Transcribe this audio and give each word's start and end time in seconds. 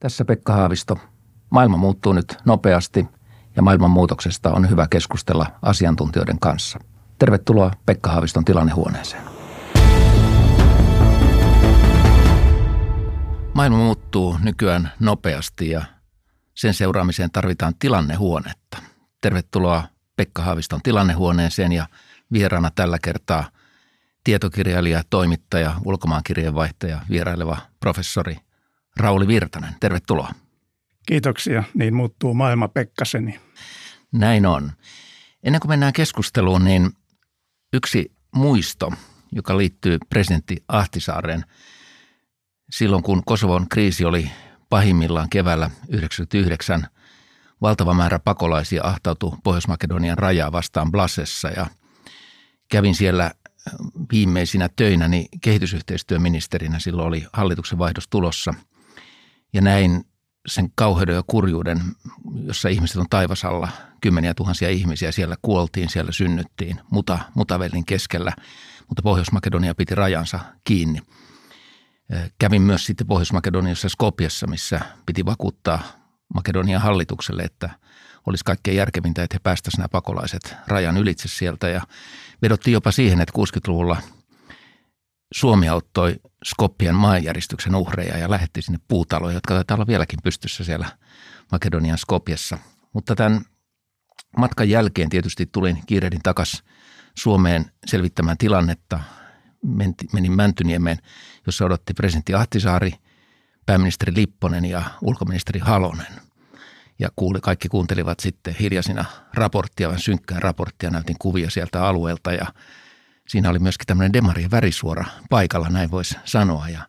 Tässä 0.00 0.24
Pekka 0.24 0.52
Haavisto. 0.52 0.98
Maailma 1.50 1.76
muuttuu 1.76 2.12
nyt 2.12 2.36
nopeasti 2.44 3.06
ja 3.56 3.62
maailman 3.62 3.90
muutoksesta 3.90 4.52
on 4.52 4.70
hyvä 4.70 4.86
keskustella 4.90 5.46
asiantuntijoiden 5.62 6.38
kanssa. 6.38 6.78
Tervetuloa 7.18 7.70
Pekka 7.86 8.10
Haaviston 8.10 8.44
tilannehuoneeseen. 8.44 9.22
Maailma 13.54 13.76
muuttuu 13.76 14.38
nykyään 14.42 14.92
nopeasti 15.00 15.70
ja 15.70 15.84
sen 16.54 16.74
seuraamiseen 16.74 17.30
tarvitaan 17.30 17.74
tilannehuonetta. 17.78 18.78
Tervetuloa 19.20 19.88
Pekka 20.16 20.42
Haaviston 20.42 20.82
tilannehuoneeseen 20.82 21.72
ja 21.72 21.86
vieraana 22.32 22.70
tällä 22.74 22.98
kertaa 23.02 23.44
tietokirjailija, 24.24 25.02
toimittaja, 25.10 25.74
ulkomaankirjeenvaihtaja, 25.84 27.00
vieraileva 27.10 27.56
professori 27.80 28.45
Rauli 28.96 29.26
Virtanen. 29.26 29.74
Tervetuloa. 29.80 30.32
Kiitoksia. 31.06 31.64
Niin 31.74 31.94
muuttuu 31.94 32.34
maailma 32.34 32.68
Pekkaseni. 32.68 33.40
Näin 34.12 34.46
on. 34.46 34.72
Ennen 35.42 35.60
kuin 35.60 35.70
mennään 35.70 35.92
keskusteluun, 35.92 36.64
niin 36.64 36.90
yksi 37.72 38.12
muisto, 38.34 38.92
joka 39.32 39.58
liittyy 39.58 39.98
presidentti 40.08 40.64
Ahtisaaren 40.68 41.44
silloin, 42.70 43.02
kun 43.02 43.22
Kosovon 43.24 43.68
kriisi 43.68 44.04
oli 44.04 44.30
pahimmillaan 44.68 45.30
keväällä 45.30 45.68
1999, 45.68 46.86
valtava 47.62 47.94
määrä 47.94 48.18
pakolaisia 48.18 48.84
ahtautui 48.84 49.36
Pohjois-Makedonian 49.44 50.18
rajaa 50.18 50.52
vastaan 50.52 50.92
Blasessa 50.92 51.48
ja 51.48 51.66
kävin 52.68 52.94
siellä 52.94 53.30
viimeisinä 54.12 54.68
töinäni 54.76 55.28
kehitysyhteistyöministerinä. 55.40 56.78
Silloin 56.78 57.08
oli 57.08 57.26
hallituksen 57.32 57.78
vaihdos 57.78 58.08
tulossa 58.08 58.54
ja 59.52 59.60
näin 59.60 60.04
sen 60.46 60.68
kauheuden 60.74 61.14
ja 61.14 61.22
kurjuuden, 61.26 61.80
jossa 62.42 62.68
ihmiset 62.68 62.96
on 62.96 63.06
taivasalla, 63.10 63.68
kymmeniä 64.00 64.34
tuhansia 64.34 64.68
ihmisiä, 64.68 65.12
siellä 65.12 65.36
kuoltiin, 65.42 65.88
siellä 65.88 66.12
synnyttiin, 66.12 66.80
muta, 66.90 67.18
mutavellin 67.34 67.84
keskellä, 67.84 68.32
mutta 68.88 69.02
Pohjois-Makedonia 69.02 69.74
piti 69.74 69.94
rajansa 69.94 70.40
kiinni. 70.64 70.98
Kävin 72.38 72.62
myös 72.62 72.86
sitten 72.86 73.06
Pohjois-Makedoniassa 73.06 73.88
Skopjassa, 73.88 74.46
missä 74.46 74.80
piti 75.06 75.24
vakuuttaa 75.24 75.82
Makedonian 76.34 76.82
hallitukselle, 76.82 77.42
että 77.42 77.70
olisi 78.26 78.44
kaikkein 78.44 78.76
järkevintä, 78.76 79.22
että 79.22 79.34
he 79.34 79.38
päästäisivät 79.42 79.78
nämä 79.78 79.88
pakolaiset 79.88 80.56
rajan 80.66 80.96
ylitse 80.96 81.28
sieltä. 81.28 81.68
Ja 81.68 81.82
vedottiin 82.42 82.72
jopa 82.72 82.92
siihen, 82.92 83.20
että 83.20 83.32
60-luvulla 83.38 83.96
Suomi 85.34 85.68
auttoi 85.68 86.16
Skopien 86.46 86.94
maanjäristyksen 86.94 87.74
uhreja 87.74 88.18
ja 88.18 88.30
lähetti 88.30 88.62
sinne 88.62 88.78
puutaloja, 88.88 89.34
jotka 89.34 89.54
taitaa 89.54 89.74
olla 89.74 89.86
vieläkin 89.86 90.18
pystyssä 90.22 90.64
siellä 90.64 90.86
Makedonian 91.52 91.98
Skopjassa. 91.98 92.58
Mutta 92.92 93.14
tämän 93.14 93.40
matkan 94.38 94.68
jälkeen 94.68 95.08
tietysti 95.08 95.46
tulin 95.46 95.82
kiirehdin 95.86 96.22
takas 96.22 96.62
Suomeen 97.14 97.70
selvittämään 97.86 98.38
tilannetta. 98.38 99.00
Menin 100.12 100.32
Mäntyniemeen, 100.32 100.98
jossa 101.46 101.64
odotti 101.64 101.94
presidentti 101.94 102.34
Ahtisaari, 102.34 102.92
pääministeri 103.66 104.14
Lipponen 104.16 104.64
ja 104.64 104.82
ulkoministeri 105.02 105.60
Halonen. 105.60 106.12
Ja 106.98 107.08
kuuli, 107.16 107.40
kaikki 107.40 107.68
kuuntelivat 107.68 108.20
sitten 108.20 108.54
hiljaisina 108.60 109.04
raporttia, 109.34 109.88
vähän 109.88 110.02
synkkää 110.02 110.40
raporttia, 110.40 110.90
näytin 110.90 111.16
kuvia 111.18 111.50
sieltä 111.50 111.86
alueelta 111.86 112.32
ja 112.32 112.46
siinä 113.28 113.50
oli 113.50 113.58
myöskin 113.58 113.86
tämmöinen 113.86 114.12
demarien 114.12 114.50
värisuora 114.50 115.04
paikalla, 115.30 115.68
näin 115.68 115.90
voisi 115.90 116.16
sanoa. 116.24 116.68
Ja 116.68 116.88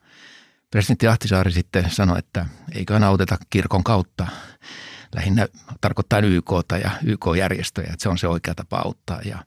presidentti 0.71 1.07
Ahtisaari 1.07 1.51
sitten 1.51 1.89
sanoi, 1.89 2.19
että 2.19 2.45
eiköhän 2.75 3.03
auteta 3.03 3.37
kirkon 3.49 3.83
kautta 3.83 4.27
lähinnä 5.15 5.47
tarkoittaa 5.81 6.19
YK 6.19 6.51
ja 6.83 6.91
YK-järjestöjä, 7.03 7.89
että 7.93 8.03
se 8.03 8.09
on 8.09 8.17
se 8.17 8.27
oikea 8.27 8.55
tapa 8.55 8.81
auttaa. 8.85 9.21
Ja 9.25 9.43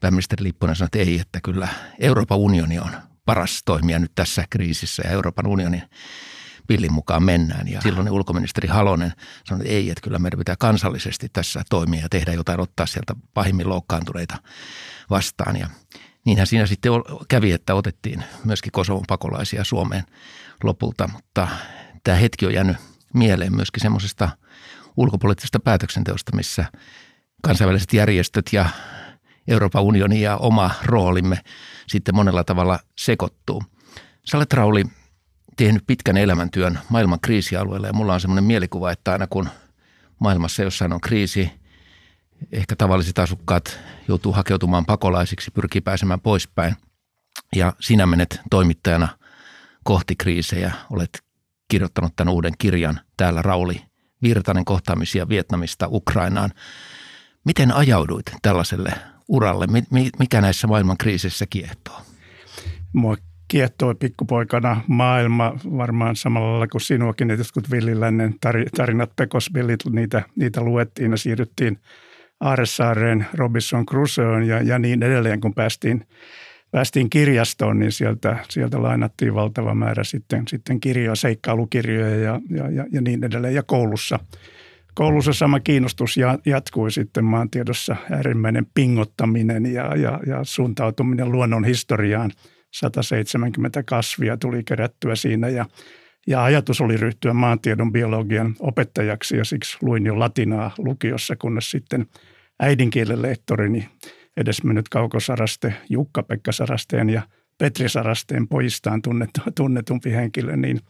pääministeri 0.00 0.44
Lipponen 0.44 0.76
sanoi, 0.76 0.86
että 0.86 0.98
ei, 0.98 1.20
että 1.20 1.40
kyllä 1.42 1.68
Euroopan 1.98 2.38
unioni 2.38 2.78
on 2.78 2.90
paras 3.24 3.62
toimija 3.64 3.98
nyt 3.98 4.12
tässä 4.14 4.44
kriisissä 4.50 5.02
ja 5.06 5.10
Euroopan 5.10 5.46
unionin 5.46 5.82
pillin 6.66 6.92
mukaan 6.92 7.22
mennään. 7.22 7.68
Ja 7.68 7.80
silloin 7.80 8.10
ulkoministeri 8.10 8.68
Halonen 8.68 9.12
sanoi, 9.44 9.62
että 9.62 9.74
ei, 9.74 9.90
että 9.90 10.02
kyllä 10.02 10.18
meidän 10.18 10.38
pitää 10.38 10.56
kansallisesti 10.58 11.28
tässä 11.28 11.62
toimia 11.70 12.02
ja 12.02 12.08
tehdä 12.08 12.32
jotain, 12.32 12.60
ottaa 12.60 12.86
sieltä 12.86 13.14
pahimmin 13.34 13.68
loukkaantuneita 13.68 14.36
vastaan. 15.10 15.56
Ja 15.56 15.68
niinhän 16.24 16.46
siinä 16.46 16.66
sitten 16.66 16.92
kävi, 17.28 17.52
että 17.52 17.74
otettiin 17.74 18.24
myöskin 18.44 18.72
Kosovon 18.72 19.04
pakolaisia 19.08 19.64
Suomeen 19.64 20.04
lopulta, 20.62 21.08
mutta 21.12 21.48
tämä 22.04 22.16
hetki 22.16 22.46
on 22.46 22.54
jäänyt 22.54 22.76
mieleen 23.14 23.56
myöskin 23.56 23.82
semmoisesta 23.82 24.28
ulkopoliittisesta 24.96 25.60
päätöksenteosta, 25.60 26.36
missä 26.36 26.64
kansainväliset 27.42 27.92
järjestöt 27.92 28.46
ja 28.52 28.66
Euroopan 29.48 29.82
unioni 29.82 30.20
ja 30.20 30.36
oma 30.36 30.70
roolimme 30.84 31.38
sitten 31.86 32.14
monella 32.14 32.44
tavalla 32.44 32.78
sekoittuu. 32.98 33.62
Sä 34.24 34.36
olet 34.36 34.52
Rauli 34.52 34.84
tehnyt 35.56 35.82
pitkän 35.86 36.16
elämäntyön 36.16 36.78
maailman 36.88 37.20
kriisialueella 37.20 37.86
ja 37.86 37.92
mulla 37.92 38.14
on 38.14 38.20
semmoinen 38.20 38.44
mielikuva, 38.44 38.90
että 38.90 39.12
aina 39.12 39.26
kun 39.26 39.48
maailmassa 40.18 40.62
jossain 40.62 40.92
on 40.92 41.00
kriisi, 41.00 41.61
ehkä 42.52 42.76
tavalliset 42.76 43.18
asukkaat 43.18 43.78
joutuu 44.08 44.32
hakeutumaan 44.32 44.86
pakolaisiksi, 44.86 45.50
pyrkii 45.50 45.80
pääsemään 45.80 46.20
poispäin 46.20 46.76
ja 47.56 47.72
sinä 47.80 48.06
menet 48.06 48.40
toimittajana 48.50 49.08
kohti 49.84 50.16
kriisejä, 50.16 50.72
olet 50.90 51.22
kirjoittanut 51.68 52.16
tämän 52.16 52.34
uuden 52.34 52.52
kirjan 52.58 53.00
täällä 53.16 53.42
Rauli 53.42 53.82
Virtanen 54.22 54.64
kohtaamisia 54.64 55.28
Vietnamista 55.28 55.88
Ukrainaan. 55.90 56.50
Miten 57.44 57.72
ajauduit 57.74 58.26
tällaiselle 58.42 58.92
uralle? 59.28 59.66
Mikä 60.18 60.40
näissä 60.40 60.66
maailman 60.66 60.98
kriisissä 60.98 61.46
kiehtoo? 61.50 62.00
Mua 62.92 63.16
kiehtoi 63.48 63.94
pikkupoikana 63.94 64.80
maailma 64.86 65.52
varmaan 65.64 66.16
samalla 66.16 66.50
lailla 66.50 66.66
kuin 66.66 66.80
sinuakin, 66.80 67.30
että 67.30 67.40
jotkut 67.40 67.70
villilännen 67.70 68.34
tarinat, 68.76 69.16
pekosvillit, 69.16 69.80
niitä, 69.90 70.22
niitä 70.36 70.60
luettiin 70.60 71.10
ja 71.10 71.16
siirryttiin 71.16 71.78
Aaresaareen, 72.42 73.26
Robinson 73.34 73.86
Crusoeon 73.86 74.46
ja, 74.46 74.62
ja 74.62 74.78
niin 74.78 75.02
edelleen, 75.02 75.40
kun 75.40 75.54
päästiin, 75.54 76.06
päästiin 76.70 77.10
kirjastoon, 77.10 77.78
niin 77.78 77.92
sieltä, 77.92 78.36
sieltä 78.48 78.82
lainattiin 78.82 79.34
valtava 79.34 79.74
määrä 79.74 80.04
sitten, 80.04 80.48
sitten 80.48 80.80
kirjoja, 80.80 81.14
seikkailukirjoja 81.14 82.16
ja, 82.16 82.40
ja, 82.50 82.70
ja, 82.70 82.86
ja 82.92 83.00
niin 83.00 83.24
edelleen. 83.24 83.54
Ja 83.54 83.62
koulussa, 83.62 84.18
koulussa 84.94 85.32
sama 85.32 85.60
kiinnostus 85.60 86.16
jatkui 86.46 86.90
sitten 86.90 87.24
maantiedossa. 87.24 87.96
Äärimmäinen 88.10 88.66
pingottaminen 88.74 89.72
ja, 89.72 89.96
ja, 89.96 90.20
ja 90.26 90.40
suuntautuminen 90.42 91.32
luonnon 91.32 91.64
historiaan– 91.64 92.30
170 92.72 93.82
kasvia 93.82 94.36
tuli 94.36 94.64
kerättyä 94.64 95.14
siinä 95.14 95.48
ja, 95.48 95.66
ja 96.26 96.44
ajatus 96.44 96.80
oli 96.80 96.96
ryhtyä 96.96 97.32
maantiedon 97.32 97.92
biologian 97.92 98.56
opettajaksi 98.60 99.36
ja 99.36 99.44
siksi 99.44 99.78
luin 99.82 100.06
jo 100.06 100.18
latinaa 100.18 100.70
lukiossa, 100.78 101.36
kunnes 101.36 101.70
sitten 101.70 102.06
äidinkielen 102.62 103.22
lehtorini 103.22 103.88
edesmennyt 104.36 104.88
kaukosaraste 104.88 105.74
Jukka-Pekka 105.88 106.52
Sarasteen 106.52 107.10
ja 107.10 107.22
Petri 107.58 107.88
Sarasteen 107.88 108.48
tunnettu, 109.02 109.40
tunnetumpi 109.56 110.10
henkilö, 110.10 110.56
niin– 110.56 110.80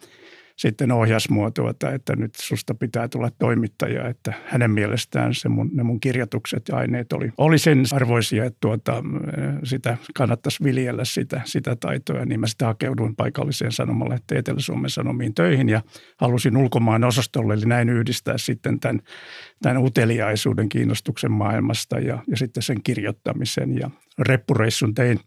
sitten 0.63 0.93
ohjasi 0.93 1.33
mua 1.33 1.51
tuota, 1.51 1.91
että 1.91 2.17
nyt 2.17 2.35
susta 2.35 2.75
pitää 2.75 3.09
tulla 3.09 3.31
toimittaja, 3.39 4.09
että 4.09 4.33
hänen 4.47 4.71
mielestään 4.71 5.35
se 5.35 5.49
mun, 5.49 5.71
ne 5.73 5.83
mun 5.83 6.01
kirjoitukset 6.01 6.69
ja 6.69 6.77
aineet 6.77 7.13
oli, 7.13 7.33
oli 7.39 7.59
sen 7.59 7.85
arvoisia, 7.93 8.45
että 8.45 8.59
tuota, 8.61 9.03
sitä 9.65 9.97
kannattaisi 10.15 10.65
viljellä 10.65 11.05
sitä, 11.05 11.41
sitä 11.45 11.77
taitoa, 11.77 12.25
niin 12.25 12.41
mä 12.41 12.47
sitä 12.47 12.67
hakeuduin 12.67 13.17
paikalliseen 13.17 13.73
sanomalle 13.73 14.15
että 14.15 14.39
Etelä-Suomen 14.39 14.91
Sanomiin 14.91 15.35
töihin 15.35 15.69
ja 15.69 15.83
halusin 16.21 16.57
ulkomaan 16.57 17.05
osastolle, 17.05 17.55
eli 17.55 17.67
näin 17.67 17.89
yhdistää 17.89 18.39
sitten 18.39 18.81
tämän, 18.81 19.01
tämän 19.63 19.79
uteliaisuuden 19.79 20.69
kiinnostuksen 20.69 21.33
maailmasta 21.33 21.99
ja, 21.99 22.19
ja 22.31 22.37
sitten 22.37 22.63
sen 22.63 22.83
kirjoittamisen. 22.83 23.79
Ja 23.79 23.91
reppureissun 24.19 24.95
tein, 24.95 25.21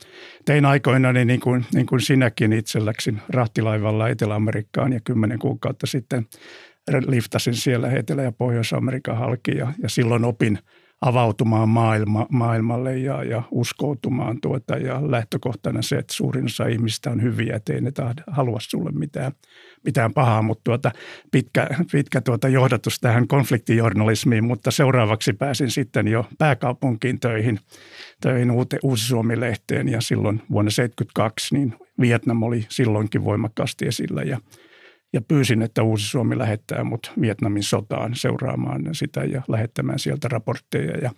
tein 0.46 0.66
aikoina, 0.66 1.14
niin, 1.14 1.40
kuin, 1.40 1.66
niin 1.74 1.86
kuin 1.86 2.02
sinäkin 2.02 2.54
itse 2.54 2.86
läksin 2.86 3.22
rahtilaivalla 3.30 4.10
Etelä-Amerikkaan 4.10 4.94
ja 4.94 5.00
kymmenen 5.04 5.40
kuukautta 5.40 5.88
sitten 5.88 6.26
liftasin 7.08 7.54
siellä 7.54 7.92
Etelä- 7.92 8.24
ja 8.24 8.32
Pohjois-Amerikan 8.32 9.18
halki 9.18 9.58
ja, 9.58 9.74
ja 9.84 9.90
silloin 9.90 10.26
opin– 10.26 10.60
avautumaan 11.02 11.70
maailma, 11.70 12.26
maailmalle 12.30 12.98
ja, 12.98 13.24
ja 13.24 13.44
uskoutumaan 13.52 14.42
tuota, 14.42 14.78
ja 14.78 15.12
lähtökohtana 15.12 15.82
se, 15.82 15.96
että 15.96 16.14
suurin 16.14 16.46
osa 16.46 16.66
ihmistä 16.66 17.12
on 17.12 17.22
hyviä, 17.22 17.56
ettei 17.56 17.82
ne 17.82 17.92
tahda, 17.92 18.24
halua 18.28 18.58
sulle 18.62 18.92
mitään, 18.92 19.32
mitään 19.86 20.14
pahaa, 20.14 20.42
mutta 20.42 20.62
tuota, 20.64 20.92
pitkä, 21.32 21.68
pitkä 21.92 22.22
tuota 22.22 22.48
johdatus 22.48 23.00
tähän 23.00 23.28
konfliktijournalismiin, 23.28 24.44
mutta 24.44 24.72
seuraavaksi 24.72 25.34
pääsin 25.34 25.72
sitten 25.72 26.08
jo 26.08 26.26
pääkaupunkiin 26.38 27.20
töihin, 27.20 27.60
töihin 28.22 28.52
Uute, 28.52 28.78
Uusi-Suomi-lehteen 28.84 29.88
ja 29.90 30.02
silloin 30.02 30.42
vuonna 30.52 30.72
1972 30.72 31.56
niin 31.56 31.76
Vietnam 32.02 32.44
oli 32.44 32.66
silloinkin 32.70 33.24
voimakkaasti 33.24 33.88
esillä. 33.88 34.24
Ja 34.24 34.40
ja 35.16 35.22
pyysin, 35.22 35.62
että 35.62 35.84
Uusi 35.84 36.08
Suomi 36.08 36.38
lähettää 36.38 36.84
mut 36.84 37.12
Vietnamin 37.22 37.64
sotaan 37.64 38.16
seuraamaan 38.16 38.82
sitä 38.92 39.24
ja 39.24 39.42
lähettämään 39.48 40.00
sieltä 40.00 40.28
raportteja. 40.28 40.98
Ja 40.98 41.12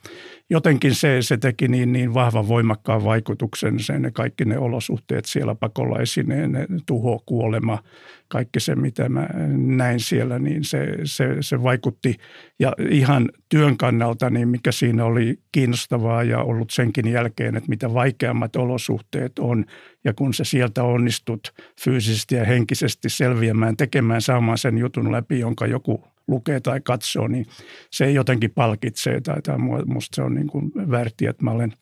jotenkin 0.49 0.95
se, 0.95 1.21
se 1.21 1.37
teki 1.37 1.67
niin, 1.67 1.93
niin 1.93 2.13
vahvan 2.13 2.47
voimakkaan 2.47 3.03
vaikutuksen, 3.03 3.79
sen 3.79 4.11
kaikki 4.13 4.45
ne 4.45 4.57
olosuhteet 4.57 5.25
siellä 5.25 5.55
pakolaisineen, 5.55 6.51
ne 6.51 6.67
tuho, 6.85 7.23
kuolema, 7.25 7.83
kaikki 8.27 8.59
se, 8.59 8.75
mitä 8.75 9.09
mä 9.09 9.27
näin 9.57 9.99
siellä, 9.99 10.39
niin 10.39 10.63
se, 10.63 10.87
se, 11.03 11.27
se 11.41 11.63
vaikutti. 11.63 12.15
Ja 12.59 12.73
ihan 12.89 13.29
työn 13.49 13.77
kannalta, 13.77 14.29
niin 14.29 14.47
mikä 14.47 14.71
siinä 14.71 15.05
oli 15.05 15.39
kiinnostavaa 15.51 16.23
ja 16.23 16.41
ollut 16.41 16.71
senkin 16.71 17.07
jälkeen, 17.07 17.55
että 17.55 17.69
mitä 17.69 17.93
vaikeammat 17.93 18.55
olosuhteet 18.55 19.39
on. 19.39 19.65
Ja 20.03 20.13
kun 20.13 20.33
se 20.33 20.43
sieltä 20.43 20.83
onnistut 20.83 21.53
fyysisesti 21.81 22.35
ja 22.35 22.45
henkisesti 22.45 23.09
selviämään, 23.09 23.77
tekemään, 23.77 24.21
saamaan 24.21 24.57
sen 24.57 24.77
jutun 24.77 25.11
läpi, 25.11 25.39
jonka 25.39 25.67
joku 25.67 26.03
lukee 26.27 26.59
tai 26.59 26.81
katsoo, 26.81 27.27
niin 27.27 27.45
se 27.91 28.11
jotenkin 28.11 28.51
palkitsee. 28.51 29.21
Tai, 29.21 29.41
tai 29.41 29.57
musta 29.85 30.15
se 30.15 30.21
on 30.21 30.35
niin 30.35 30.47
kuin 30.47 30.71
väärti, 30.75 31.25
että 31.25 31.43
mä 31.43 31.51
olen, 31.51 31.73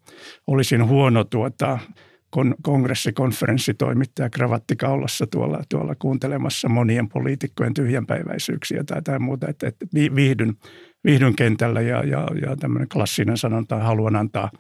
olisin 0.48 0.88
huono 0.88 1.24
tuota, 1.24 1.80
kon, 2.36 2.56
kongressikonferenssitoimittaja 2.62 4.30
kravattikaulassa 4.30 5.28
tuolla, 5.28 5.62
tuolla 5.70 5.96
kuuntelemassa 5.96 6.70
monien 6.70 7.10
poliitikkojen 7.10 7.74
tyhjänpäiväisyyksiä 7.74 8.84
tai, 8.84 9.02
tai 9.02 9.20
muuta. 9.20 9.48
Että, 9.48 9.68
että 9.68 9.86
viihdyn, 9.94 10.54
viihdyn 11.04 11.36
kentällä 11.36 11.82
ja, 11.82 12.04
ja, 12.04 12.28
ja 12.42 12.56
tämmöinen 12.56 12.90
klassinen 12.90 13.38
sanonta, 13.38 13.76
haluan 13.76 14.16
antaa, 14.16 14.52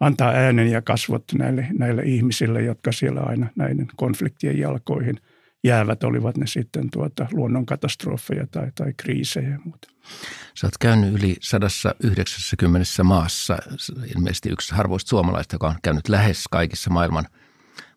antaa 0.00 0.30
äänen 0.30 0.70
ja 0.70 0.82
kasvot 0.82 1.24
näille, 1.38 1.66
näille 1.78 2.02
ihmisille, 2.02 2.62
jotka 2.62 2.92
siellä 2.92 3.20
aina 3.20 3.46
näiden 3.56 3.86
konfliktien 3.96 4.58
jalkoihin 4.58 5.16
jäävät, 5.64 6.04
olivat 6.04 6.36
ne 6.36 6.46
sitten 6.46 6.90
tuota 6.90 7.26
luonnonkatastrofeja 7.32 8.46
tai, 8.46 8.72
tai 8.74 8.92
kriisejä 8.96 9.48
ja 9.48 9.58
muuta. 9.64 9.88
Sä 10.54 10.66
oot 10.66 10.78
käynyt 10.78 11.14
yli 11.14 11.36
190 11.40 13.04
maassa, 13.04 13.58
ilmeisesti 14.16 14.48
yksi 14.48 14.74
harvoista 14.74 15.08
suomalaista, 15.08 15.54
joka 15.54 15.68
on 15.68 15.78
käynyt 15.82 16.08
lähes 16.08 16.44
kaikissa 16.50 16.90
maailman 16.90 17.26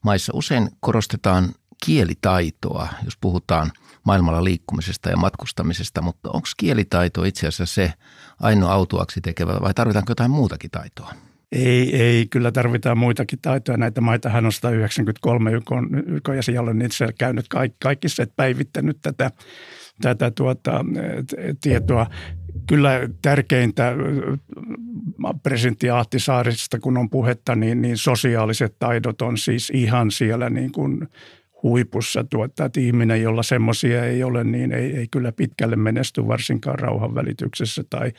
maissa. 0.04 0.32
Usein 0.36 0.70
korostetaan 0.80 1.50
kielitaitoa, 1.86 2.88
jos 3.06 3.18
puhutaan 3.18 3.72
maailmalla 4.06 4.44
liikkumisesta 4.44 5.10
ja 5.10 5.18
matkustamisesta, 5.18 6.02
mutta 6.02 6.30
onko 6.30 6.48
kielitaito 6.58 7.24
itse 7.24 7.48
asiassa 7.48 7.66
se 7.66 7.94
ainoa 8.40 8.74
autuaksi 8.74 9.22
tekevä 9.22 9.54
vai 9.62 9.74
tarvitaanko 9.74 10.12
jotain 10.12 10.32
muutakin 10.32 10.72
taitoa? 10.72 11.14
Ei, 11.52 12.02
ei, 12.02 12.28
kyllä 12.28 12.52
tarvitaan 12.52 12.98
muitakin 12.98 13.40
taitoja. 13.42 13.78
Näitä 13.78 14.02
maitahan 14.02 14.46
on 14.46 14.52
193 14.52 15.52
YK, 16.08 16.30
ja 16.36 16.44
siellä 16.44 16.70
on 16.70 16.82
itse 16.82 17.08
käynyt 17.18 17.48
kaikki, 17.48 17.78
kaikki 17.84 18.10
se, 18.10 18.28
päivittänyt 18.36 18.98
tätä 19.02 19.32
tätä 20.02 20.32
tuota, 20.32 20.86
tietoa. 21.62 22.08
Kyllä 22.68 23.10
tärkeintä 23.22 23.94
presidentti 25.44 25.90
Ahtisaarista, 25.90 26.80
kun 26.80 26.98
on 26.98 27.10
puhetta, 27.10 27.56
niin, 27.56 27.82
niin 27.82 27.98
sosiaaliset 27.98 28.76
taidot 28.80 29.22
on 29.22 29.38
siis 29.38 29.70
ihan 29.70 30.12
siellä 30.12 30.50
niin 30.50 30.72
kuin 30.72 31.08
huipussa. 31.64 32.24
Tuota, 32.24 32.66
että 32.66 32.80
ihminen, 32.80 33.22
jolla 33.22 33.44
semmoisia 33.44 34.06
ei 34.06 34.24
ole, 34.24 34.44
niin 34.44 34.72
ei, 34.72 34.96
ei 34.96 35.08
kyllä 35.08 35.32
pitkälle 35.32 35.76
menesty 35.76 36.28
varsinkaan 36.28 36.80
rauhanvälityksessä 36.80 37.84
tai 37.90 38.12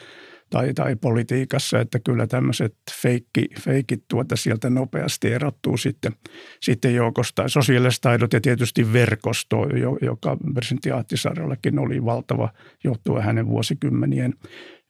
tai, 0.52 0.74
tai 0.74 0.96
politiikassa, 0.96 1.80
että 1.80 1.98
kyllä 1.98 2.26
tämmöiset 2.26 2.74
feikki, 3.02 3.48
feikit 3.60 4.04
tuota 4.08 4.36
sieltä 4.36 4.70
nopeasti 4.70 5.32
erottuu 5.32 5.76
sitten, 5.76 6.12
sitten 6.60 6.94
joukosta. 6.94 7.48
Sosiaaliset 7.48 8.00
taidot 8.00 8.32
ja 8.32 8.40
tietysti 8.40 8.92
verkosto, 8.92 9.56
joka 10.02 10.36
presidentti 10.54 10.90
Ahtisaarellakin 10.90 11.78
oli 11.78 12.04
valtava 12.04 12.52
johtuen 12.84 13.22
hänen 13.22 13.46
vuosikymmenien 13.46 14.34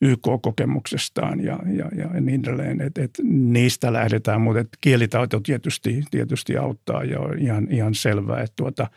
YK-kokemuksestaan 0.03 1.45
ja, 1.45 1.59
ja, 1.77 1.89
ja 1.97 2.21
niin 2.21 2.41
edelleen. 2.41 2.81
Et, 2.81 2.99
et 2.99 3.11
niistä 3.23 3.93
lähdetään, 3.93 4.41
mutta 4.41 4.61
et 4.61 4.69
kielitaito 4.81 5.41
tietysti, 5.41 6.03
tietysti 6.11 6.57
auttaa 6.57 7.05
ja 7.05 7.21
on 7.21 7.39
ihan, 7.39 7.67
ihan 7.71 7.95
selvää, 7.95 8.41
että 8.41 8.57
tuota, 8.57 8.91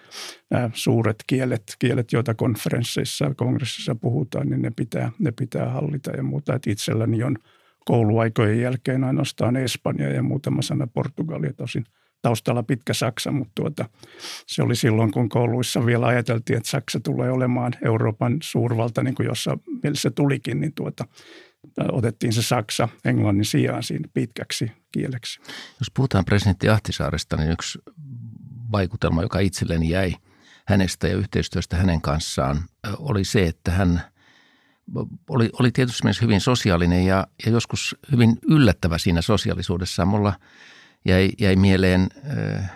nämä 0.49 0.69
suuret 0.73 1.23
kielet, 1.27 1.63
kielet, 1.79 2.13
joita 2.13 2.33
konferensseissa 2.33 3.25
ja 3.25 3.33
kongressissa 3.35 3.95
puhutaan, 3.95 4.49
niin 4.49 4.61
ne 4.61 4.71
pitää, 4.75 5.11
ne 5.19 5.31
pitää 5.31 5.69
hallita 5.69 6.11
ja 6.11 6.23
muuta. 6.23 6.55
Et 6.55 6.67
itselläni 6.67 7.23
on 7.23 7.37
kouluaikojen 7.85 8.61
jälkeen 8.61 9.03
ainoastaan 9.03 9.55
Espanja 9.55 10.09
ja 10.09 10.23
muutama 10.23 10.61
sana 10.61 10.87
Portugalia 10.87 11.53
tosin– 11.53 11.85
taustalla 12.25 12.63
pitkä 12.63 12.93
Saksa, 12.93 13.31
mutta 13.31 13.51
tuota, 13.55 13.89
se 14.47 14.63
oli 14.63 14.75
silloin, 14.75 15.11
kun 15.11 15.29
kouluissa 15.29 15.85
vielä 15.85 16.05
ajateltiin, 16.05 16.57
että 16.57 16.69
Saksa 16.69 16.99
tulee 16.99 17.31
olemaan 17.31 17.73
Euroopan 17.81 18.37
suurvalta, 18.43 19.03
niin 19.03 19.15
kuin 19.15 19.27
jossa 19.27 19.57
mielessä 19.83 20.11
tulikin, 20.11 20.59
niin 20.59 20.73
tuota, 20.73 21.05
otettiin 21.91 22.33
se 22.33 22.41
Saksa 22.41 22.89
englannin 23.05 23.45
sijaan 23.45 23.83
siinä 23.83 24.09
pitkäksi 24.13 24.71
kieleksi. 24.91 25.39
Jos 25.79 25.91
puhutaan 25.93 26.25
presidentti 26.25 26.69
Ahtisaaresta, 26.69 27.37
niin 27.37 27.51
yksi 27.51 27.79
vaikutelma, 28.71 29.21
joka 29.21 29.39
itselleni 29.39 29.89
jäi 29.89 30.15
hänestä 30.67 31.07
ja 31.07 31.15
yhteistyöstä 31.17 31.77
hänen 31.77 32.01
kanssaan, 32.01 32.61
oli 32.97 33.23
se, 33.25 33.47
että 33.47 33.71
hän 33.71 34.01
oli, 35.29 35.49
oli 35.59 35.71
tietysti 35.71 36.03
myös 36.03 36.21
hyvin 36.21 36.41
sosiaalinen 36.41 37.05
ja, 37.05 37.27
ja 37.45 37.51
joskus 37.51 37.95
hyvin 38.11 38.37
yllättävä 38.47 38.97
siinä 38.97 39.21
sosiaalisuudessaan. 39.21 40.07
Mulla– 40.07 40.33
jäi, 41.05 41.29
jäi 41.39 41.55
mieleen 41.55 42.09
äh, 42.57 42.71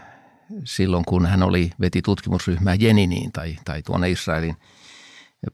silloin, 0.64 1.06
kun 1.06 1.26
hän 1.26 1.44
oli, 1.44 1.72
veti 1.82 2.02
tutkimusryhmää 2.02 2.76
Jeniniin 2.80 3.32
tai, 3.32 3.56
tai 3.66 3.84
tuonne 3.84 4.10
Israelin 4.10 4.56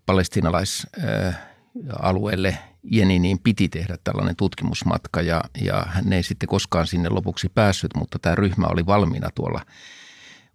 palestinalaisalueelle 0.05 2.47
äh, 2.47 2.63
Jeniniin 2.83 3.39
piti 3.39 3.69
tehdä 3.69 3.97
tällainen 4.03 4.35
tutkimusmatka 4.35 5.21
ja, 5.21 5.43
ja 5.61 5.85
hän 5.87 6.13
ei 6.13 6.23
sitten 6.23 6.49
koskaan 6.49 6.87
sinne 6.87 7.09
lopuksi 7.09 7.49
päässyt, 7.49 7.91
mutta 7.95 8.19
tämä 8.19 8.35
ryhmä 8.35 8.67
oli 8.67 8.85
valmiina 8.85 9.29
tuolla 9.35 9.61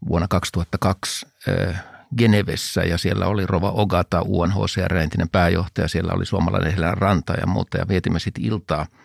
vuonna 0.09 0.29
2002 0.29 1.27
äh, 1.49 1.85
Genevessä 2.19 2.81
ja 2.81 2.99
siellä 2.99 3.27
oli 3.27 3.47
Rova 3.47 3.71
Ogata, 3.71 4.23
UNHCR 4.23 4.97
entinen 4.97 5.29
pääjohtaja, 5.29 5.89
siellä 5.89 6.13
oli 6.13 6.27
suomalainen 6.27 6.75
Helena 6.75 6.95
Ranta 6.95 7.33
ja 7.33 7.47
muuta 7.47 7.79
ja 7.79 7.89
vietimme 7.89 8.19
sitten 8.19 8.45
iltaa– 8.45 8.87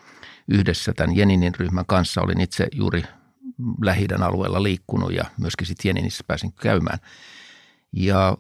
yhdessä 0.48 0.94
tämän 0.94 1.16
Jeninin 1.16 1.56
ryhmän 1.56 1.86
kanssa. 1.86 2.22
Olin 2.22 2.42
itse 2.42 2.68
juuri 2.72 3.04
lähi 3.82 4.08
alueella 4.24 4.64
liikkunut 4.64 5.14
ja 5.14 5.26
myöskin 5.40 5.68
sitten 5.68 5.90
Jeninissä 5.90 6.24
pääsin 6.28 6.54
käymään. 6.54 7.00
Ja 7.94 8.38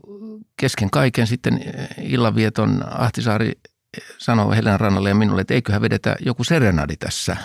kesken 0.57 0.89
kaiken 0.89 1.27
sitten 1.27 1.61
illanvieton 2.01 2.83
Ahtisaari 2.89 3.51
sanoi 4.17 4.55
Helena 4.55 4.77
Rannalle 4.77 5.09
ja 5.09 5.15
minulle, 5.15 5.41
että 5.41 5.53
eiköhän 5.53 5.81
vedetä 5.81 6.15
joku 6.25 6.43
serenadi 6.43 6.95
tässä. 6.95 7.37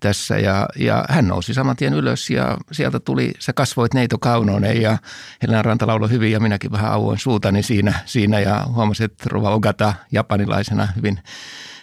tässä. 0.00 0.38
Ja, 0.38 0.68
ja 0.76 1.04
hän 1.08 1.28
nousi 1.28 1.54
saman 1.54 1.76
tien 1.76 1.94
ylös 1.94 2.30
ja 2.30 2.58
sieltä 2.72 3.00
tuli, 3.00 3.32
sä 3.38 3.52
kasvoit 3.52 3.94
Neito 3.94 4.18
Kaunonen 4.18 4.82
ja 4.82 4.98
Helena 5.42 5.62
Ranta 5.62 5.86
lauloi 5.86 6.10
hyvin 6.10 6.32
ja 6.32 6.40
minäkin 6.40 6.72
vähän 6.72 6.92
auoin 6.92 7.18
suutani 7.18 7.62
siinä, 7.62 7.94
siinä 8.04 8.40
ja 8.40 8.64
huomasin, 8.74 9.04
että 9.04 9.24
Rova 9.26 9.50
Ogata 9.50 9.94
japanilaisena 10.12 10.88
hyvin 10.96 11.18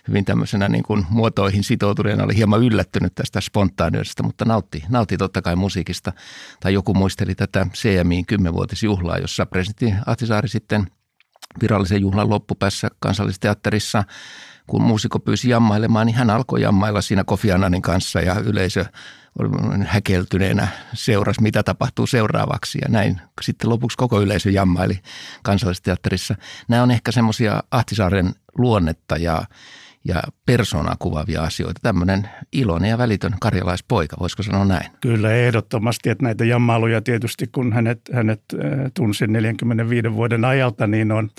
hyvin 0.07 0.25
tämmöisenä 0.25 0.69
niin 0.69 0.83
kuin 0.83 1.05
muotoihin 1.09 1.63
sitoutuneena 1.63 2.23
oli 2.23 2.35
hieman 2.35 2.63
yllättynyt 2.63 3.15
tästä 3.15 3.41
spontaaniudesta, 3.41 4.23
mutta 4.23 4.45
nautti, 4.45 4.83
nautti 4.89 5.17
totta 5.17 5.41
kai 5.41 5.55
musiikista. 5.55 6.13
Tai 6.59 6.73
joku 6.73 6.93
muisteli 6.93 7.35
tätä 7.35 7.67
CMIin 7.73 8.25
kymmenvuotisjuhlaa, 8.25 9.17
jossa 9.17 9.45
presidentti 9.45 9.93
Ahtisaari 10.05 10.47
sitten 10.47 10.87
virallisen 11.61 12.01
juhlan 12.01 12.29
loppupäässä 12.29 12.87
kansallisteatterissa 12.99 14.03
kun 14.67 14.81
muusikko 14.81 15.19
pyysi 15.19 15.49
jammailemaan, 15.49 16.07
niin 16.07 16.15
hän 16.15 16.29
alkoi 16.29 16.61
jammailla 16.61 17.01
siinä 17.01 17.23
Kofi 17.23 17.51
Annanin 17.51 17.81
kanssa 17.81 18.19
ja 18.19 18.35
yleisö 18.39 18.85
häkeltyneenä 19.85 20.67
seurasi, 20.93 21.41
mitä 21.41 21.63
tapahtuu 21.63 22.07
seuraavaksi 22.07 22.79
ja 22.81 22.87
näin. 22.89 23.21
Sitten 23.41 23.69
lopuksi 23.69 23.97
koko 23.97 24.21
yleisö 24.21 24.51
jammaili 24.51 24.99
kansallisteatterissa. 25.43 26.35
Nämä 26.67 26.83
on 26.83 26.91
ehkä 26.91 27.11
semmoisia 27.11 27.63
Ahtisaaren 27.71 28.33
luonnetta 28.57 29.17
ja 29.17 29.43
ja 30.07 30.23
persoonaa 30.45 30.95
kuvaavia 30.99 31.43
asioita. 31.43 31.79
Tämmöinen 31.83 32.29
iloinen 32.53 32.89
ja 32.89 32.97
välitön 32.97 33.33
karjalaispoika, 33.41 34.15
voisiko 34.19 34.43
sanoa 34.43 34.65
näin? 34.65 34.91
Kyllä 35.01 35.31
ehdottomasti, 35.31 36.09
että 36.09 36.23
näitä 36.23 36.45
jammailuja 36.45 37.01
tietysti 37.01 37.47
kun 37.47 37.73
hänet, 37.73 38.01
hänet 38.13 38.41
äh, 38.53 38.91
tunsin 38.93 39.33
45 39.33 40.13
vuoden 40.13 40.45
ajalta, 40.45 40.87
niin 40.87 41.11
on, 41.11 41.29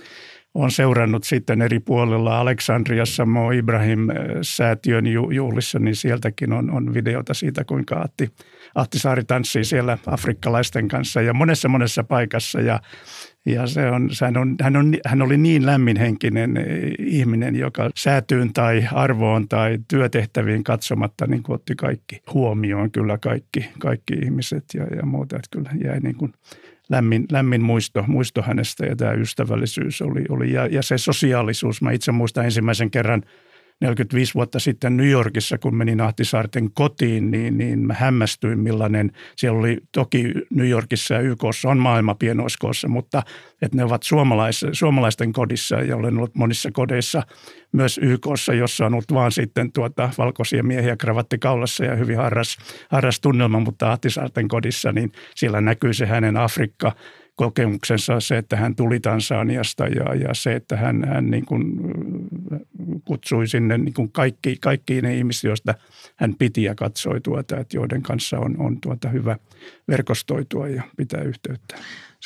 on 0.54 0.70
seurannut 0.70 1.24
sitten 1.24 1.62
eri 1.62 1.80
puolilla 1.80 2.40
Aleksandriassa 2.40 3.26
Mo 3.26 3.50
Ibrahim-säätiön 3.50 5.06
äh, 5.06 5.12
juhlissa, 5.30 5.78
niin 5.78 5.96
sieltäkin 5.96 6.52
on, 6.52 6.70
on 6.70 6.94
videota 6.94 7.34
siitä, 7.34 7.64
kuinka 7.64 8.00
Ahti, 8.00 8.30
Ahtisaari 8.74 9.24
tanssii 9.24 9.64
siellä 9.64 9.98
afrikkalaisten 10.06 10.88
kanssa 10.88 11.22
ja 11.22 11.34
monessa 11.34 11.68
monessa 11.68 12.04
paikassa 12.04 12.60
ja 12.60 12.80
ja 13.52 13.66
se 13.66 13.90
on, 13.90 14.10
hän, 14.20 14.36
on, 14.36 14.56
hän, 14.60 14.76
on, 14.76 14.96
hän 15.06 15.22
oli 15.22 15.36
niin 15.36 15.66
lämminhenkinen 15.66 16.54
ihminen, 16.98 17.56
joka 17.56 17.90
säätyyn 17.96 18.52
tai 18.52 18.88
arvoon 18.92 19.48
tai 19.48 19.78
työtehtäviin 19.88 20.64
katsomatta 20.64 21.26
niin 21.26 21.42
kuin 21.42 21.54
otti 21.54 21.74
kaikki 21.74 22.22
huomioon, 22.34 22.90
kyllä 22.90 23.18
kaikki, 23.18 23.68
kaikki 23.78 24.14
ihmiset 24.14 24.64
ja, 24.74 24.84
ja 24.96 25.06
muuta. 25.06 25.36
Että 25.36 25.48
kyllä 25.50 25.70
jäi 25.84 26.00
niin 26.00 26.16
kuin 26.16 26.32
lämmin, 26.88 27.26
lämmin 27.32 27.62
muisto, 27.62 28.04
muisto 28.06 28.42
hänestä 28.42 28.86
ja 28.86 28.96
tämä 28.96 29.12
ystävällisyys 29.12 30.02
oli, 30.02 30.24
oli 30.28 30.52
ja, 30.52 30.66
ja 30.66 30.82
se 30.82 30.98
sosiaalisuus. 30.98 31.82
Mä 31.82 31.90
itse 31.90 32.12
muistan 32.12 32.44
ensimmäisen 32.44 32.90
kerran– 32.90 33.22
45 33.80 34.34
vuotta 34.34 34.58
sitten 34.58 34.96
New 34.96 35.08
Yorkissa, 35.08 35.58
kun 35.58 35.76
menin 35.76 36.00
Ahtisaarten 36.00 36.70
kotiin, 36.72 37.30
niin, 37.30 37.58
niin 37.58 37.78
mä 37.78 37.94
hämmästyin 37.94 38.58
millainen, 38.58 39.12
siellä 39.36 39.58
oli 39.58 39.78
toki 39.92 40.32
New 40.50 40.68
Yorkissa 40.68 41.14
ja 41.14 41.20
YKssa 41.20 41.68
on 41.68 41.78
maailma 41.78 42.14
pienoiskoossa, 42.14 42.88
mutta 42.88 43.22
että 43.62 43.76
ne 43.76 43.84
ovat 43.84 44.02
suomalais, 44.02 44.64
suomalaisten 44.72 45.32
kodissa 45.32 45.76
ja 45.76 45.96
olen 45.96 46.16
ollut 46.16 46.34
monissa 46.34 46.70
kodeissa 46.72 47.22
myös 47.72 48.00
YKssa, 48.02 48.54
jossa 48.54 48.86
on 48.86 48.94
ollut 48.94 49.14
vaan 49.14 49.32
sitten 49.32 49.72
tuota 49.72 50.10
valkoisia 50.18 50.62
miehiä 50.62 50.96
kravattikaulassa 50.96 51.84
ja 51.84 51.96
hyvin 51.96 52.16
harras, 52.16 52.56
harras 52.90 53.20
tunnelma, 53.20 53.60
mutta 53.60 53.92
Ahtisaarten 53.92 54.48
kodissa, 54.48 54.92
niin 54.92 55.12
siellä 55.34 55.60
näkyy 55.60 55.92
se 55.92 56.06
hänen 56.06 56.36
Afrikka 56.36 56.92
kokemuksensa 57.38 58.20
se, 58.20 58.38
että 58.38 58.56
hän 58.56 58.76
tuli 58.76 59.00
Tansaniasta 59.00 59.86
ja, 59.86 60.14
ja 60.14 60.34
se, 60.34 60.54
että 60.54 60.76
hän, 60.76 61.04
hän 61.08 61.30
niin 61.30 61.46
kuin 61.46 61.64
kutsui 63.04 63.48
sinne 63.48 63.78
niin 63.78 63.94
kuin 63.94 64.12
kaikki, 64.12 64.56
kaikki 64.60 65.02
ne 65.02 65.16
ihmiset, 65.16 65.44
joista 65.44 65.74
hän 66.16 66.34
piti 66.34 66.62
ja 66.62 66.74
katsoi 66.74 67.20
tuota, 67.20 67.56
että 67.56 67.76
joiden 67.76 68.02
kanssa 68.02 68.38
on, 68.38 68.60
on 68.60 68.80
tuota 68.80 69.08
hyvä 69.08 69.36
verkostoitua 69.88 70.68
ja 70.68 70.82
pitää 70.96 71.22
yhteyttä. 71.22 71.76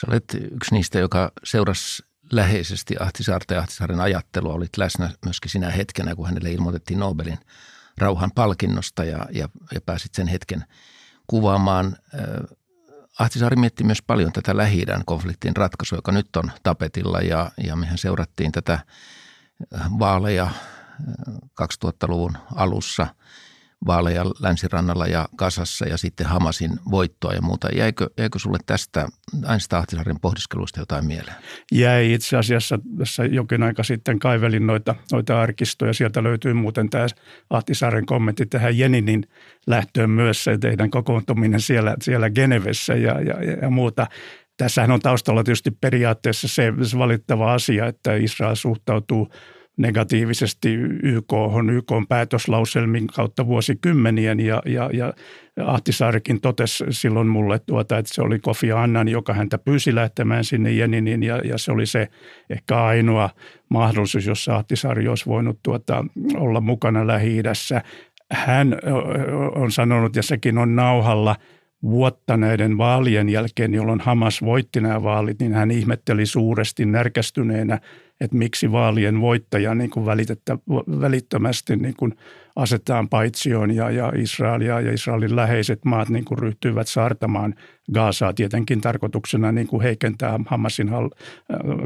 Sä 0.01 0.07
olet 0.11 0.37
yksi 0.53 0.75
niistä, 0.75 0.99
joka 0.99 1.33
seurasi 1.45 2.03
läheisesti 2.33 2.95
Ahtisaarta 3.01 3.55
ja 3.55 3.61
Ahtisaaren 3.61 4.01
ajattelua. 4.01 4.55
Olit 4.55 4.77
läsnä 4.77 5.11
myöskin 5.25 5.51
sinä 5.51 5.71
hetkenä, 5.71 6.15
kun 6.15 6.27
hänelle 6.27 6.53
ilmoitettiin 6.53 6.99
Nobelin 6.99 7.39
rauhan 7.99 8.31
palkinnosta 8.35 9.05
ja, 9.05 9.27
ja, 9.33 9.49
ja 9.75 9.81
pääsit 9.81 10.15
sen 10.15 10.27
hetken 10.27 10.65
kuvaamaan. 11.27 11.97
Ahtisaari 13.19 13.57
mietti 13.57 13.85
myös 13.85 14.03
paljon 14.03 14.33
tätä 14.33 14.57
lähi 14.57 14.85
konfliktin 15.07 15.57
ratkaisua, 15.57 15.99
joka 15.99 16.13
nyt 16.13 16.37
on 16.37 16.53
tapetilla 16.63 17.21
ja, 17.21 17.51
ja 17.65 17.77
mehän 17.77 17.99
seurattiin 17.99 18.53
tätä 18.53 18.79
vaaleja 19.99 20.51
2000-luvun 21.63 22.39
alussa– 22.55 23.07
vaaleja 23.87 24.25
länsirannalla 24.41 25.07
ja 25.07 25.29
Kasassa 25.37 25.87
ja 25.87 25.97
sitten 25.97 26.27
Hamasin 26.27 26.71
voittoa 26.91 27.33
ja 27.33 27.43
muuta. 27.43 27.69
Jäikö, 27.77 28.11
jäikö 28.19 28.39
sulle 28.39 28.59
tästä 28.67 29.09
Ainsta 29.45 29.79
Ahtisaaren 29.79 30.21
pohdiskeluista 30.21 30.81
jotain 30.81 31.07
mieleen? 31.07 31.37
Jäi 31.73 32.13
itse 32.13 32.37
asiassa 32.37 32.79
tässä 32.99 33.25
jokin 33.25 33.63
aika 33.63 33.83
sitten 33.83 34.19
kaivelin 34.19 34.67
noita, 34.67 34.95
noita 35.13 35.41
arkistoja. 35.41 35.93
Sieltä 35.93 36.23
löytyy 36.23 36.53
muuten 36.53 36.91
tämä 36.91 37.07
Ahtisaaren 37.51 38.07
kommentti 38.07 38.47
tähän 38.47 38.79
Jeninin 38.79 39.25
lähtöön 39.67 40.11
myös 40.11 40.45
se 40.45 40.59
teidän 40.59 40.91
kokoontuminen 40.91 41.61
siellä, 41.61 41.97
siellä 42.03 42.31
Genevessä 42.31 42.95
ja, 42.95 43.21
ja, 43.21 43.43
ja 43.63 43.71
muuta. 43.71 44.07
Tässähän 44.57 44.91
on 44.91 45.01
taustalla 45.01 45.45
tietysti 45.45 45.71
periaatteessa 45.71 46.49
se, 46.49 46.73
se 46.83 46.99
valittava 46.99 47.55
asia, 47.55 47.87
että 47.87 48.15
Israel 48.15 48.55
suhtautuu– 48.55 49.29
negatiivisesti 49.77 50.75
YK, 51.03 51.33
YK 51.73 51.93
päätöslauselmin 52.09 53.07
kautta 53.07 53.47
vuosikymmenien 53.47 54.41
ja, 54.41 54.63
ja, 54.67 54.91
ja 54.93 55.13
Ahtisaarikin 55.65 56.41
totesi 56.41 56.85
silloin 56.91 57.27
mulle, 57.29 57.59
tuota, 57.59 57.99
että 57.99 58.15
se 58.15 58.23
oli 58.23 58.39
Kofi 58.39 58.73
Annan, 58.73 59.09
joka 59.09 59.35
häntä 59.35 59.59
pyysi 59.59 59.95
lähtemään 59.95 60.45
sinne 60.45 60.71
Jeninin 60.71 61.23
ja, 61.23 61.37
ja 61.39 61.59
se 61.59 61.73
oli 61.73 61.87
se 61.87 62.09
ehkä 62.51 62.85
ainoa 62.85 63.31
mahdollisuus, 63.69 64.27
jossa 64.27 64.57
Ahtisaari 64.57 65.09
olisi 65.09 65.27
voinut 65.27 65.59
tuota, 65.63 66.05
olla 66.35 66.61
mukana 66.61 67.07
Lähi-idässä. 67.07 67.83
Hän 68.33 68.79
on 69.55 69.73
sanonut, 69.73 70.17
ja 70.17 70.23
sekin 70.23 70.59
on 70.59 70.77
nauhalla– 70.77 71.37
vuotta 71.83 72.37
näiden 72.37 72.79
vaalien 72.79 73.29
jälkeen, 73.29 73.75
jolloin 73.75 74.01
Hamas 74.01 74.43
voitti 74.43 74.81
nämä 74.81 75.03
vaalit, 75.03 75.41
niin 75.41 75.55
hän 75.55 75.71
ihmetteli 75.71 76.27
suuresti 76.27 76.87
närkästyneenä, 76.87 77.81
että 78.21 78.37
miksi 78.37 78.73
vaalien 78.73 79.21
voittaja 79.21 79.75
niin 79.75 79.91
kuin 79.91 80.07
välittömästi 81.01 81.77
niin 81.77 81.95
kuin 81.97 82.15
asetetaan 82.57 83.09
paitsioon 83.09 83.75
ja, 83.75 83.91
ja 83.91 84.13
Israelia 84.17 84.81
ja 84.81 84.93
Israelin 84.93 85.37
läheiset 85.37 85.85
maat 85.85 86.09
niin 86.09 86.25
kuin 86.25 86.39
ryhtyivät 86.39 86.89
saartamaan 86.89 87.55
Gaasaa 87.93 88.33
tietenkin 88.33 88.81
tarkoituksena 88.81 89.53
niin 89.53 89.67
kuin 89.67 89.83
heikentää 89.83 90.39
Hamasin 90.47 90.91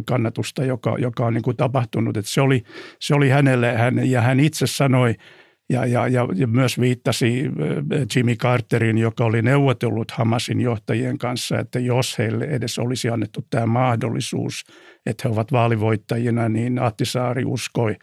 kannatusta, 0.05 0.65
joka, 0.65 0.97
joka 0.99 1.27
on 1.27 1.35
niin 1.35 1.43
kuin 1.43 1.57
tapahtunut. 1.57 2.17
Että 2.17 2.31
se, 2.31 2.41
oli, 2.41 2.63
se 3.01 3.15
oli 3.15 3.29
hänelle, 3.29 3.77
hän, 3.77 4.11
ja 4.11 4.21
hän 4.21 4.41
itse 4.41 4.67
sanoi– 4.67 5.15
ja, 5.71 5.87
ja, 5.87 6.09
ja, 6.09 6.29
ja 6.35 6.47
myös 6.47 6.81
viittasi 6.81 7.45
äh, 7.47 8.07
Jimmy 8.17 8.37
Carterin, 8.37 8.99
joka 8.99 9.25
oli 9.25 9.43
neuvotellut 9.43 10.11
Hamasin 10.11 10.61
johtajien 10.61 11.19
kanssa, 11.19 11.59
että 11.59 11.79
jos 11.79 12.19
heille 12.19 12.45
edes 12.45 12.79
olisi 12.79 13.09
annettu 13.09 13.47
tämä 13.51 13.67
mahdollisuus, 13.67 14.65
että 15.07 15.29
he 15.29 15.33
ovat 15.33 15.53
vaalivoittajina, 15.53 16.49
niin 16.49 16.81
Saari 17.03 17.45
uskoi, 17.45 17.97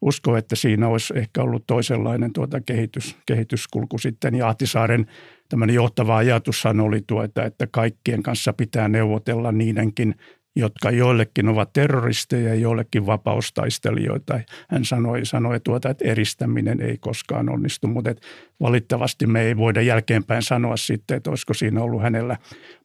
uskoi, 0.00 0.38
että 0.38 0.56
siinä 0.56 0.88
olisi 0.88 1.14
ehkä 1.16 1.42
ollut 1.42 1.66
toisenlainen 1.66 2.32
tuota 2.32 2.60
kehitys, 2.60 3.16
kehityskulku 3.26 3.98
sitten. 3.98 4.34
Ja 4.34 4.54
Saaren 4.64 5.06
tämmöinen 5.48 5.74
johtava 5.74 6.16
ajatushan 6.16 6.80
oli 6.80 7.00
tuota, 7.06 7.44
että 7.44 7.66
kaikkien 7.66 8.22
kanssa 8.22 8.52
pitää 8.52 8.88
neuvotella 8.88 9.52
niidenkin 9.52 10.14
jotka 10.56 10.90
joillekin 10.90 11.48
ovat 11.48 11.72
terroristeja 11.72 12.48
ja 12.48 12.54
joillekin 12.54 13.06
vapaustaistelijoita. 13.06 14.40
Hän 14.68 14.84
sanoi, 14.84 15.26
sanoi 15.26 15.60
tuota, 15.60 15.90
että 15.90 16.04
eristäminen 16.04 16.80
ei 16.80 16.98
koskaan 16.98 17.48
onnistu, 17.48 17.88
mutta 17.88 18.10
että 18.10 18.26
valittavasti 18.60 19.26
me 19.26 19.42
ei 19.42 19.56
voida 19.56 19.82
jälkeenpäin 19.82 20.42
sanoa 20.42 20.76
sitten, 20.76 21.16
että 21.16 21.30
olisiko 21.30 21.54
siinä 21.54 21.82
ollut 21.82 22.02
hänellä 22.02 22.36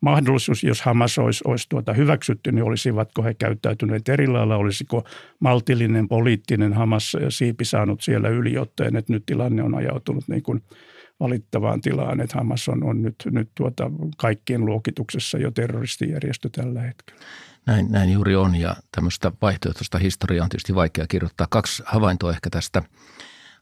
mahdollisuus, 0.01 0.63
jos 0.63 0.81
Hamas 0.81 1.17
olisi, 1.17 1.43
olisi 1.47 1.69
tuota 1.69 1.93
hyväksytty, 1.93 2.51
niin 2.51 2.63
olisivatko 2.63 3.23
he 3.23 3.33
käyttäytyneet 3.33 4.09
eri 4.09 4.27
lailla, 4.27 4.55
olisiko 4.55 5.03
maltillinen 5.39 6.07
poliittinen 6.07 6.73
Hamas 6.73 7.15
siipi 7.29 7.65
saanut 7.65 8.01
siellä 8.01 8.29
yliotteen, 8.29 8.95
että 8.95 9.13
nyt 9.13 9.25
tilanne 9.25 9.63
on 9.63 9.75
ajautunut 9.75 10.23
niin 10.27 10.43
kuin 10.43 10.61
valittavaan 11.19 11.81
tilaan, 11.81 12.21
että 12.21 12.37
Hamas 12.37 12.69
on, 12.69 12.83
on 12.83 13.01
nyt, 13.01 13.15
nyt 13.31 13.49
tuota 13.55 13.91
kaikkien 14.17 14.65
luokituksessa 14.65 15.37
jo 15.37 15.51
terroristijärjestö 15.51 16.49
tällä 16.51 16.81
hetkellä. 16.81 17.21
Näin, 17.67 17.91
näin 17.91 18.09
juuri 18.09 18.35
on 18.35 18.55
ja 18.55 18.75
tämmöistä 18.95 19.31
vaihtoehtoista 19.41 19.97
historiaa 19.97 20.43
on 20.43 20.49
tietysti 20.49 20.75
vaikea 20.75 21.07
kirjoittaa. 21.07 21.47
Kaksi 21.49 21.83
havaintoa 21.85 22.31
ehkä 22.31 22.49
tästä 22.49 22.83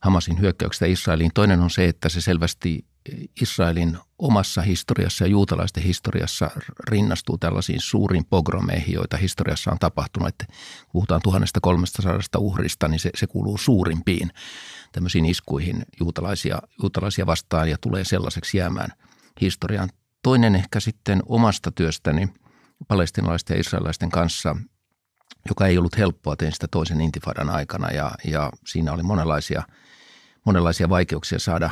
Hamasin 0.02 0.40
hyökkäyksestä 0.40 0.86
Israeliin. 0.86 1.32
Toinen 1.34 1.60
on 1.60 1.70
se, 1.70 1.86
että 1.86 2.10
se 2.10 2.22
selvästi 2.22 2.86
Israelin 3.42 3.98
omassa 4.20 4.62
historiassa 4.62 5.24
ja 5.24 5.28
juutalaisten 5.28 5.84
historiassa 5.84 6.52
rinnastuu 6.90 7.38
tällaisiin 7.38 7.80
suuriin 7.80 8.26
pogromeihin, 8.26 8.94
joita 8.94 9.18
historiassa 9.18 9.72
on 9.72 9.80
tapahtunut. 9.80 10.30
Että 10.30 10.46
puhutaan 10.92 11.22
1300 11.22 12.42
uhrista, 12.42 12.88
niin 12.88 13.00
se, 13.00 13.10
se 13.16 13.28
kuuluu 13.28 13.58
suurimpiin 13.58 14.32
tämmöisiin 14.92 15.26
iskuihin 15.26 15.86
juutalaisia, 16.00 16.62
juutalaisia 16.82 17.26
vastaan 17.26 17.70
ja 17.70 17.78
tulee 17.82 18.04
sellaiseksi 18.04 18.58
jäämään 18.58 18.92
historiaan. 19.42 19.90
Toinen 20.24 20.56
ehkä 20.56 20.80
sitten 20.80 21.24
omasta 21.26 21.72
työstäni– 21.72 22.30
palestinalaisten 22.88 23.56
ja 23.56 23.62
israelaisten 23.62 24.10
kanssa, 24.10 24.56
joka 25.50 25.68
ei 25.68 25.78
ollut 25.78 25.98
helppoa, 25.98 26.36
tein 26.36 26.52
sitä 26.52 26.68
toisen 26.72 27.02
intifadan 27.02 27.50
aikana 27.50 27.92
ja, 27.92 28.12
ja 28.28 28.52
siinä 28.66 28.92
oli 28.92 29.04
monenlaisia, 29.04 29.64
monenlaisia 30.46 30.90
vaikeuksia 30.90 31.40
saada 31.40 31.70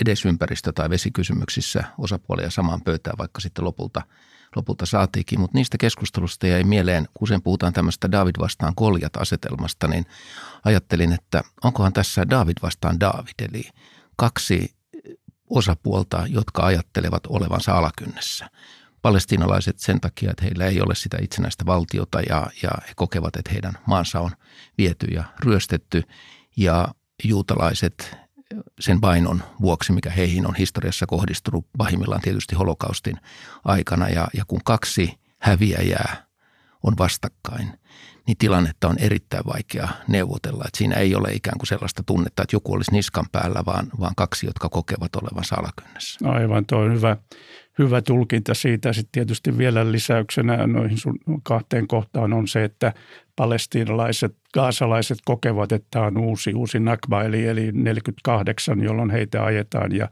edes 0.00 0.24
ympäristö- 0.24 0.72
tai 0.72 0.90
vesikysymyksissä 0.90 1.84
osapuolia 1.98 2.50
samaan 2.50 2.82
pöytään, 2.82 3.18
vaikka 3.18 3.40
sitten 3.40 3.64
lopulta, 3.64 4.02
lopulta 4.56 4.86
saatiinkin. 4.86 5.40
Mutta 5.40 5.58
niistä 5.58 5.78
keskustelusta 5.78 6.46
jäi 6.46 6.64
mieleen, 6.64 7.08
usein 7.20 7.42
puhutaan 7.42 7.72
tämmöistä 7.72 8.10
David 8.10 8.34
vastaan 8.38 8.74
koljat 8.74 9.16
asetelmasta, 9.16 9.88
niin 9.88 10.06
ajattelin, 10.64 11.12
että 11.12 11.42
onkohan 11.64 11.92
tässä 11.92 12.30
David 12.30 12.56
vastaan 12.62 13.00
David, 13.00 13.34
eli 13.38 13.62
kaksi 14.16 14.74
osapuolta, 15.50 16.24
jotka 16.26 16.66
ajattelevat 16.66 17.26
olevansa 17.28 17.72
alakynnessä 17.72 18.50
palestiinalaiset 19.02 19.78
sen 19.78 20.00
takia, 20.00 20.30
että 20.30 20.44
heillä 20.44 20.66
ei 20.66 20.80
ole 20.80 20.94
sitä 20.94 21.18
itsenäistä 21.22 21.66
valtiota 21.66 22.20
ja, 22.20 22.46
ja 22.62 22.70
he 22.88 22.92
kokevat, 22.96 23.36
että 23.36 23.52
heidän 23.52 23.72
maansa 23.86 24.20
on 24.20 24.30
viety 24.78 25.06
ja 25.06 25.24
ryöstetty. 25.44 26.02
Ja 26.56 26.88
juutalaiset 27.24 28.16
sen 28.80 29.00
vainon 29.00 29.42
vuoksi, 29.60 29.92
mikä 29.92 30.10
heihin 30.10 30.46
on 30.46 30.54
historiassa 30.54 31.06
kohdistunut 31.06 31.66
pahimmillaan 31.78 32.20
tietysti 32.20 32.54
holokaustin 32.54 33.16
aikana. 33.64 34.08
Ja, 34.08 34.28
ja 34.34 34.44
kun 34.44 34.60
kaksi 34.64 35.18
häviäjää 35.38 36.26
on 36.82 36.94
vastakkain, 36.98 37.78
niin 38.26 38.36
tilannetta 38.38 38.88
on 38.88 38.98
erittäin 38.98 39.44
vaikea 39.46 39.88
neuvotella. 40.08 40.64
Että 40.66 40.78
siinä 40.78 40.96
ei 40.96 41.14
ole 41.14 41.32
ikään 41.32 41.58
kuin 41.58 41.66
sellaista 41.66 42.02
tunnetta, 42.02 42.42
että 42.42 42.56
joku 42.56 42.72
olisi 42.72 42.92
niskan 42.92 43.26
päällä, 43.32 43.62
vaan, 43.66 43.86
vaan 44.00 44.14
kaksi, 44.16 44.46
jotka 44.46 44.68
kokevat 44.68 45.16
olevansa 45.16 45.56
alakynnessä. 45.56 46.28
Aivan, 46.28 46.66
tuo 46.66 46.78
on 46.78 46.92
hyvä, 46.92 47.16
hyvä 47.78 48.02
tulkinta 48.02 48.54
siitä. 48.54 48.92
Sitten 48.92 49.12
tietysti 49.12 49.58
vielä 49.58 49.92
lisäyksenä 49.92 50.66
noihin 50.66 50.98
sun 50.98 51.18
kahteen 51.42 51.86
kohtaan 51.86 52.32
on 52.32 52.48
se, 52.48 52.64
että 52.64 52.92
palestiinalaiset, 53.36 54.36
gaasalaiset 54.54 55.18
kokevat, 55.24 55.72
että 55.72 55.88
tämä 55.90 56.06
on 56.06 56.18
uusi, 56.18 56.54
uusi 56.54 56.80
Nakba, 56.80 57.22
eli, 57.22 57.46
eli 57.46 57.72
48, 57.72 58.82
jolloin 58.82 59.10
heitä 59.10 59.44
ajetaan 59.44 59.92
ja, 59.92 60.08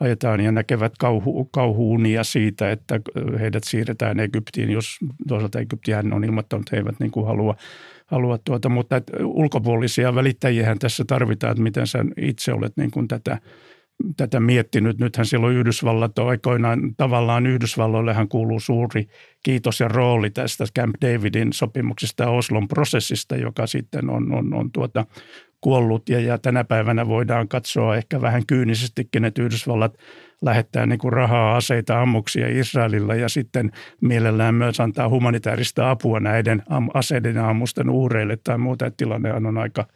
ajetaan 0.00 0.40
ja 0.40 0.52
näkevät 0.52 0.92
kauhu, 0.98 1.44
kauhuunia 1.44 2.24
siitä, 2.24 2.70
että 2.70 3.00
heidät 3.40 3.64
siirretään 3.64 4.20
Egyptiin, 4.20 4.70
jos 4.70 4.98
toisaalta 5.28 5.60
Egyptihän 5.60 6.12
on 6.12 6.24
ilmoittanut, 6.24 6.62
että 6.62 6.76
he 6.76 6.80
eivät 6.80 7.00
niin 7.00 7.10
kuin 7.10 7.26
halua, 7.26 7.56
halua 8.06 8.38
tuota, 8.38 8.68
mutta 8.68 9.00
ulkopuolisia 9.24 10.14
välittäjiä 10.14 10.76
tässä 10.78 11.04
tarvitaan, 11.06 11.50
että 11.50 11.62
miten 11.62 11.86
sä 11.86 12.04
itse 12.16 12.52
olet 12.52 12.76
niin 12.76 12.90
kuin 12.90 13.08
tätä 13.08 13.38
tätä 14.16 14.40
miettinyt. 14.40 14.98
Nythän 14.98 15.26
silloin 15.26 15.56
Yhdysvallat 15.56 16.18
on 16.18 16.28
aikoinaan, 16.28 16.94
tavallaan 16.96 17.46
Yhdysvalloillehan 17.46 18.28
kuuluu 18.28 18.60
suuri 18.60 19.08
kiitos 19.42 19.80
ja 19.80 19.88
rooli 19.88 20.30
tästä 20.30 20.64
Camp 20.78 20.94
Davidin 21.02 21.52
sopimuksesta 21.52 22.22
ja 22.22 22.30
Oslon 22.30 22.68
prosessista, 22.68 23.36
joka 23.36 23.66
sitten 23.66 24.10
on, 24.10 24.32
on, 24.32 24.54
on 24.54 24.72
tuota, 24.72 25.06
kuollut. 25.62 26.08
Ja, 26.08 26.20
ja 26.20 26.38
tänä 26.38 26.64
päivänä 26.64 27.06
voidaan 27.08 27.48
katsoa 27.48 27.96
ehkä 27.96 28.20
vähän 28.20 28.46
kyynisestikin, 28.46 29.24
että 29.24 29.42
Yhdysvallat 29.42 29.98
lähettää 30.42 30.86
niin 30.86 30.98
kuin 30.98 31.12
rahaa, 31.12 31.56
aseita, 31.56 32.02
ammuksia 32.02 32.48
Israelilla 32.48 33.14
ja 33.14 33.28
sitten 33.28 33.72
mielellään 34.00 34.54
myös 34.54 34.80
antaa 34.80 35.08
humanitaarista 35.08 35.90
apua 35.90 36.20
näiden 36.20 36.62
aseiden 36.94 37.34
ja 37.34 37.48
ammusten 37.48 37.90
uhreille 37.90 38.38
tai 38.44 38.58
muuta. 38.58 38.90
Tilanne 38.90 39.34
on 39.34 39.58
aika 39.58 39.86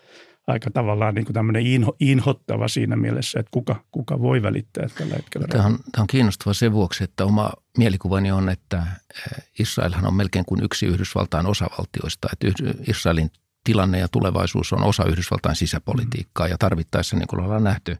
aika 0.46 0.70
tavallaan 0.70 1.14
niin 1.14 1.24
kuin 1.24 1.34
tämmöinen 1.34 1.66
inho, 1.66 1.96
inhottava 2.00 2.68
siinä 2.68 2.96
mielessä, 2.96 3.40
että 3.40 3.50
kuka, 3.50 3.84
kuka 3.90 4.20
voi 4.20 4.42
välittää 4.42 4.88
tällä 4.98 5.14
hetkellä. 5.14 5.46
Tämä 5.46 5.66
on, 5.66 5.78
tämä 5.92 6.02
on 6.02 6.06
kiinnostava 6.06 6.54
sen 6.54 6.72
vuoksi, 6.72 7.04
että 7.04 7.24
oma 7.24 7.50
mielikuvani 7.78 8.32
on, 8.32 8.48
että 8.48 8.86
eh, 9.14 9.44
Israelhan 9.58 10.06
on 10.06 10.14
melkein 10.14 10.44
kuin 10.44 10.64
yksi 10.64 10.86
Yhdysvaltain 10.86 11.46
osavaltioista. 11.46 12.28
Että 12.32 12.46
Israelin 12.88 13.30
tilanne 13.64 13.98
ja 13.98 14.08
tulevaisuus 14.08 14.72
on 14.72 14.84
osa 14.84 15.04
Yhdysvaltain 15.04 15.56
sisäpolitiikkaa 15.56 16.48
ja 16.48 16.58
tarvittaessa, 16.58 17.16
niin 17.16 17.28
kuin 17.28 17.40
ollaan 17.40 17.64
nähty, 17.64 17.96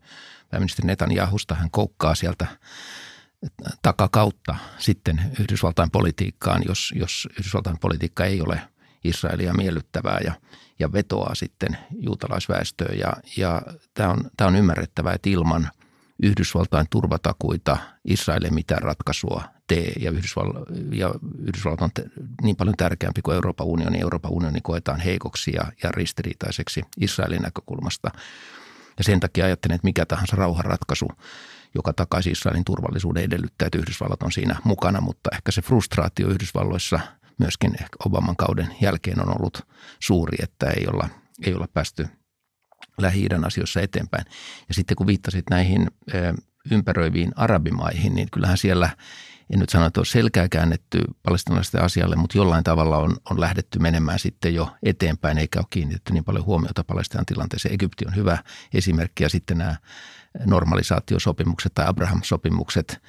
pääministeri 0.51 0.87
Netanyahusta 0.87 1.55
hän 1.55 1.71
koukkaa 1.71 2.15
sieltä 2.15 2.47
takakautta 3.83 4.57
sitten 4.79 5.21
Yhdysvaltain 5.41 5.91
politiikkaan, 5.91 6.63
jos, 6.69 6.93
jos 6.97 7.29
Yhdysvaltain 7.39 7.79
politiikka 7.79 8.25
ei 8.25 8.41
ole 8.41 8.61
Israelia 9.05 9.55
miellyttävää 9.55 10.21
ja– 10.25 10.33
ja 10.79 10.93
vetoaa 10.93 11.35
sitten 11.35 11.79
juutalaisväestöön. 12.01 12.99
Ja, 12.99 13.13
ja 13.37 13.63
tämä, 13.95 14.11
on, 14.11 14.31
tämä 14.37 14.49
on 14.49 14.57
ymmärrettävää, 14.57 15.13
että 15.13 15.31
ilman 15.31 15.71
Yhdysvaltain 16.23 16.87
turvatakuita 16.91 17.77
Israel 18.05 18.45
ei 18.45 18.51
mitään 18.51 18.83
ratkaisua 18.83 19.45
tee 19.67 19.93
ja, 20.01 20.11
Yhdysval, 20.11 20.53
ja 20.93 21.15
Yhdysvallat 21.39 21.83
on 21.83 21.91
te, 21.95 22.05
niin 22.43 22.57
paljon 22.57 22.77
tärkeämpi 22.77 23.23
kuin 23.23 23.35
Euroopan 23.35 23.67
unioni. 23.67 24.01
Euroopan 24.01 24.33
unioni 24.33 24.61
koetaan 24.61 25.01
heikoksi 25.01 25.53
ja, 25.55 25.73
ja 25.83 25.93
ristiriitaiseksi 25.93 26.83
Israelin 27.01 27.43
näkökulmasta. 27.43 28.11
Ja 28.99 29.05
sen 29.05 29.21
takia 29.21 29.45
ajattelen, 29.45 29.75
että 29.75 29.87
mikä 29.87 30.07
tahansa 30.07 30.37
rauhanratkaisu, 30.37 31.09
joka 31.75 31.93
takaisi 31.93 32.31
Israelin 32.31 32.65
turvallisuuden 32.65 33.25
edellyttää, 33.25 33.67
että 33.67 33.79
Yhdysvallat 33.79 34.23
on 34.23 34.33
siinä 34.33 34.57
mukana, 34.65 35.01
mutta 35.01 35.31
ehkä 35.33 35.51
se 35.51 35.63
frustraatio 35.63 36.29
Yhdysvalloissa– 36.29 37.01
myöskin 37.39 37.73
ehkä 37.75 37.97
Obaman 38.07 38.37
kauden 38.37 38.69
jälkeen 38.81 39.21
on 39.21 39.37
ollut 39.37 39.67
suuri, 40.01 40.37
että 40.43 40.67
ei 40.67 40.87
olla, 40.87 41.09
ei 41.47 41.55
olla 41.55 41.69
päästy 41.75 42.09
lähi 42.99 43.29
asioissa 43.47 43.81
eteenpäin. 43.81 44.25
Ja 44.69 44.75
sitten 44.75 44.97
kun 44.97 45.07
viittasit 45.07 45.45
näihin 45.51 45.91
ympäröiviin 46.71 47.33
arabimaihin, 47.37 48.15
niin 48.15 48.29
kyllähän 48.33 48.59
siellä, 48.59 48.91
en 49.53 49.59
nyt 49.59 49.69
sano, 49.69 49.87
että 49.87 50.01
on 50.01 50.07
selkää 50.07 50.49
käännetty 50.49 51.03
palestinalaisten 51.23 51.83
asialle, 51.83 52.17
mutta 52.17 52.39
jollain 52.39 52.65
tavalla 52.65 52.99
on, 52.99 53.17
on 53.31 53.41
lähdetty 53.41 53.79
menemään 53.79 54.19
sitten 54.19 54.55
jo 54.55 54.71
eteenpäin, 54.83 55.39
eikä 55.39 55.59
ole 55.59 55.67
kiinnitetty 55.71 56.13
niin 56.13 56.25
paljon 56.25 56.45
huomiota 56.45 56.85
Palestinan 56.85 57.27
tilanteeseen. 57.27 57.75
Egypti 57.75 58.05
on 58.07 58.17
hyvä 58.17 58.39
esimerkki 58.75 59.23
ja 59.23 59.29
sitten 59.29 59.59
nämä 59.59 59.77
normalisaatiosopimukset 60.45 61.75
tai 61.75 61.87
Abraham-sopimukset– 61.89 62.99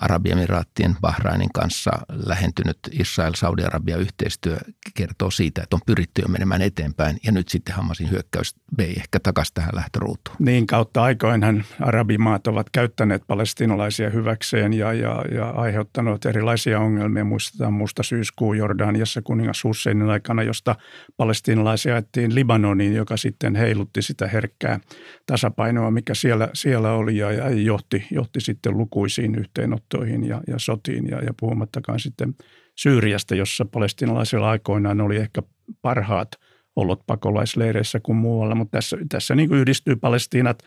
Arabiemiraattien 0.00 0.96
Bahrainin 1.00 1.52
kanssa 1.54 1.90
lähentynyt 2.26 2.78
Israel-Saudi-Arabia-yhteistyö 2.92 4.58
kertoo 4.94 5.30
siitä, 5.30 5.62
että 5.62 5.76
on 5.76 5.80
pyritty 5.86 6.22
jo 6.22 6.28
menemään 6.28 6.62
eteenpäin 6.62 7.16
ja 7.24 7.32
nyt 7.32 7.48
sitten 7.48 7.74
Hamasin 7.74 8.10
hyökkäys 8.10 8.54
vei 8.78 8.92
ehkä 8.96 9.20
takaisin 9.20 9.54
tähän 9.54 9.74
lähtöruutuun. 9.74 10.36
Niin 10.38 10.66
kautta 10.66 11.02
aikoinhan 11.02 11.64
arabimaat 11.80 12.46
ovat 12.46 12.70
käyttäneet 12.70 13.22
palestinalaisia 13.26 14.10
hyväkseen 14.10 14.72
ja, 14.72 14.92
ja, 14.92 15.24
ja 15.34 15.50
aiheuttanut 15.50 16.26
erilaisia 16.26 16.80
ongelmia. 16.80 17.24
Muistetaan 17.24 17.72
musta 17.72 18.02
syyskuu 18.02 18.52
Jordaniassa 18.52 19.22
kuningas 19.22 19.64
Husseinin 19.64 20.10
aikana, 20.10 20.42
josta 20.42 20.76
palestinalaisia 21.16 21.94
ajettiin 21.94 22.34
Libanoniin, 22.34 22.94
joka 22.94 23.16
sitten 23.16 23.54
heilutti 23.54 24.02
sitä 24.02 24.26
herkkää 24.26 24.80
tasapainoa, 25.26 25.90
mikä 25.90 26.14
siellä, 26.14 26.48
siellä 26.54 26.92
oli 26.92 27.16
ja, 27.16 27.32
ja 27.32 27.50
johti, 27.50 28.06
johti 28.10 28.40
sitten 28.40 28.78
lukuisiin 28.78 29.34
yhteen 29.34 29.67
yhteenottoihin 29.68 30.24
ja, 30.24 30.40
ja 30.46 30.58
sotiin 30.58 31.08
ja, 31.10 31.18
ja 31.18 31.34
puhumattakaan 31.40 32.00
sitten 32.00 32.34
Syyriasta, 32.74 33.34
jossa 33.34 33.64
palestinalaisilla 33.64 34.50
aikoinaan 34.50 35.00
oli 35.00 35.16
ehkä 35.16 35.42
parhaat 35.82 36.28
olot 36.76 37.00
pakolaisleireissä 37.06 38.00
kuin 38.00 38.16
muualla, 38.16 38.54
mutta 38.54 38.78
tässä, 38.78 38.96
tässä 39.08 39.34
niin 39.34 39.48
kuin 39.48 39.60
yhdistyy 39.60 39.96
palestiinat, 39.96 40.62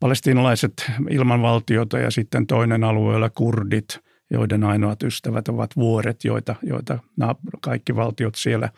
palestiinalaiset 0.00 0.72
ilman 1.10 1.42
valtiota 1.42 1.98
ja 1.98 2.10
sitten 2.10 2.46
toinen 2.46 2.84
alueella 2.84 3.30
kurdit, 3.30 4.00
joiden 4.30 4.64
ainoat 4.64 5.02
ystävät 5.02 5.48
ovat 5.48 5.76
vuoret, 5.76 6.24
joita, 6.24 6.54
joita 6.62 6.98
kaikki 7.60 7.96
valtiot 7.96 8.34
siellä 8.34 8.68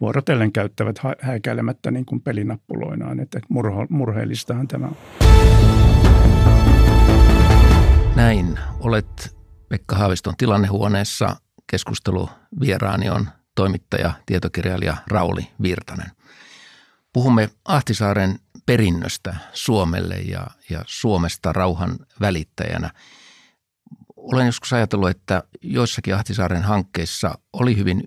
vuorotellen 0.00 0.52
käyttävät 0.52 0.96
häikäilemättä 1.20 1.90
niin 1.90 2.06
kuin 2.06 2.20
pelinappuloinaan. 2.20 3.20
Että 3.20 3.40
murho, 3.48 3.86
murheellistahan 3.90 4.68
tämä 4.68 4.86
on. 4.86 4.96
Näin 8.20 8.58
olet 8.80 9.36
Pekka 9.68 9.96
Haaviston 9.96 10.36
tilannehuoneessa. 10.36 11.36
Keskustelu 11.66 12.30
vieraani 12.60 13.10
on 13.10 13.28
toimittaja, 13.54 14.12
tietokirjailija 14.26 14.96
Rauli 15.06 15.50
Virtanen. 15.62 16.10
Puhumme 17.12 17.50
Ahtisaaren 17.64 18.38
perinnöstä 18.66 19.36
Suomelle 19.52 20.14
ja, 20.14 20.46
ja 20.70 20.84
Suomesta 20.86 21.52
rauhan 21.52 21.98
välittäjänä. 22.20 22.90
Olen 24.16 24.46
joskus 24.46 24.72
ajatellut, 24.72 25.10
että 25.10 25.42
joissakin 25.62 26.14
Ahtisaaren 26.14 26.62
hankkeissa 26.62 27.38
oli 27.52 27.76
hyvin 27.76 28.02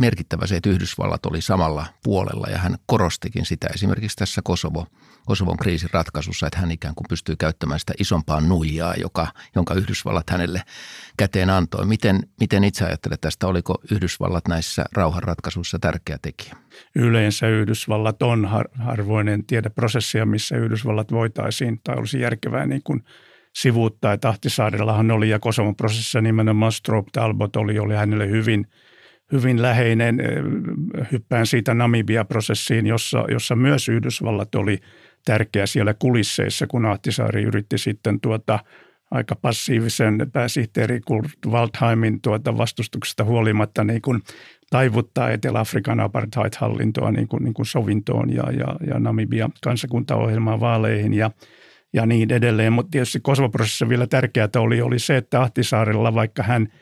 merkittävä 0.00 0.46
se, 0.46 0.56
että 0.56 0.70
Yhdysvallat 0.70 1.26
oli 1.26 1.42
samalla 1.42 1.86
puolella 2.02 2.46
ja 2.50 2.58
hän 2.58 2.76
korostikin 2.86 3.46
sitä 3.46 3.66
esimerkiksi 3.74 4.16
tässä 4.16 4.40
Kosovo, 4.44 4.86
Kosovon 5.26 5.56
kriisin 5.56 5.88
ratkaisussa, 5.92 6.46
että 6.46 6.58
hän 6.58 6.70
ikään 6.70 6.94
kuin 6.94 7.06
pystyy 7.08 7.36
käyttämään 7.36 7.80
sitä 7.80 7.92
isompaa 7.98 8.40
nuijaa, 8.40 8.94
joka, 8.94 9.26
jonka 9.54 9.74
Yhdysvallat 9.74 10.30
hänelle 10.30 10.62
käteen 11.16 11.50
antoi. 11.50 11.86
Miten, 11.86 12.20
miten 12.40 12.64
itse 12.64 12.84
ajattelet 12.84 13.20
tästä, 13.20 13.46
oliko 13.46 13.74
Yhdysvallat 13.90 14.48
näissä 14.48 14.84
rauhanratkaisuissa 14.92 15.78
tärkeä 15.78 16.18
tekijä? 16.22 16.56
Yleensä 16.94 17.48
Yhdysvallat 17.48 18.22
on 18.22 18.44
har, 18.44 18.68
harvoin, 18.74 19.28
en 19.28 19.46
tiedä 19.46 19.70
prosessia, 19.70 20.26
missä 20.26 20.56
Yhdysvallat 20.56 21.12
voitaisiin 21.12 21.80
tai 21.84 21.96
olisi 21.96 22.20
järkevää 22.20 22.66
niin 22.66 22.82
kuin 22.84 23.04
sivuuttaa. 23.54 24.12
Että 24.12 24.28
Ahtisaarellahan 24.28 25.10
oli 25.10 25.28
ja 25.28 25.38
Kosovon 25.38 25.76
prosessissa 25.76 26.20
nimenomaan 26.20 26.72
Stroop 26.72 27.06
Talbot 27.12 27.56
oli, 27.56 27.78
oli 27.78 27.94
hänelle 27.94 28.28
hyvin– 28.30 28.66
hyvin 29.32 29.62
läheinen. 29.62 30.18
Hyppään 31.12 31.46
siitä 31.46 31.74
Namibia-prosessiin, 31.74 32.86
jossa, 32.86 33.24
jossa 33.30 33.56
myös 33.56 33.88
Yhdysvallat 33.88 34.54
oli 34.54 34.78
tärkeä 35.24 35.66
siellä 35.66 35.94
kulisseissa, 35.94 36.66
kun 36.66 36.86
Ahtisaari 36.86 37.42
yritti 37.42 37.78
sitten 37.78 38.20
tuota 38.20 38.58
aika 39.10 39.36
passiivisen 39.36 40.30
pääsihteeri 40.32 41.00
Kurt 41.00 41.30
Waldheimin 41.46 42.20
tuota 42.20 42.58
vastustuksesta 42.58 43.24
huolimatta 43.24 43.84
niin 43.84 44.02
kuin 44.02 44.22
taivuttaa 44.70 45.30
Etelä-Afrikan 45.30 46.00
apartheid-hallintoa 46.00 47.10
niin 47.10 47.28
kuin, 47.28 47.44
niin 47.44 47.54
kuin 47.54 47.66
sovintoon 47.66 48.34
ja, 48.34 48.52
ja, 48.52 48.76
ja 48.86 48.98
Namibia 48.98 49.50
kansakuntaohjelmaan 49.62 50.60
vaaleihin 50.60 51.14
ja, 51.14 51.30
ja 51.92 52.06
niin 52.06 52.32
edelleen. 52.32 52.72
Mutta 52.72 52.90
tietysti 52.90 53.20
Kosovo-prosessissa 53.20 53.88
vielä 53.88 54.06
tärkeää 54.06 54.48
oli, 54.56 54.82
oli 54.82 54.98
se, 54.98 55.16
että 55.16 55.40
Ahtisaarella, 55.40 56.14
vaikka 56.14 56.42
hän– 56.42 56.68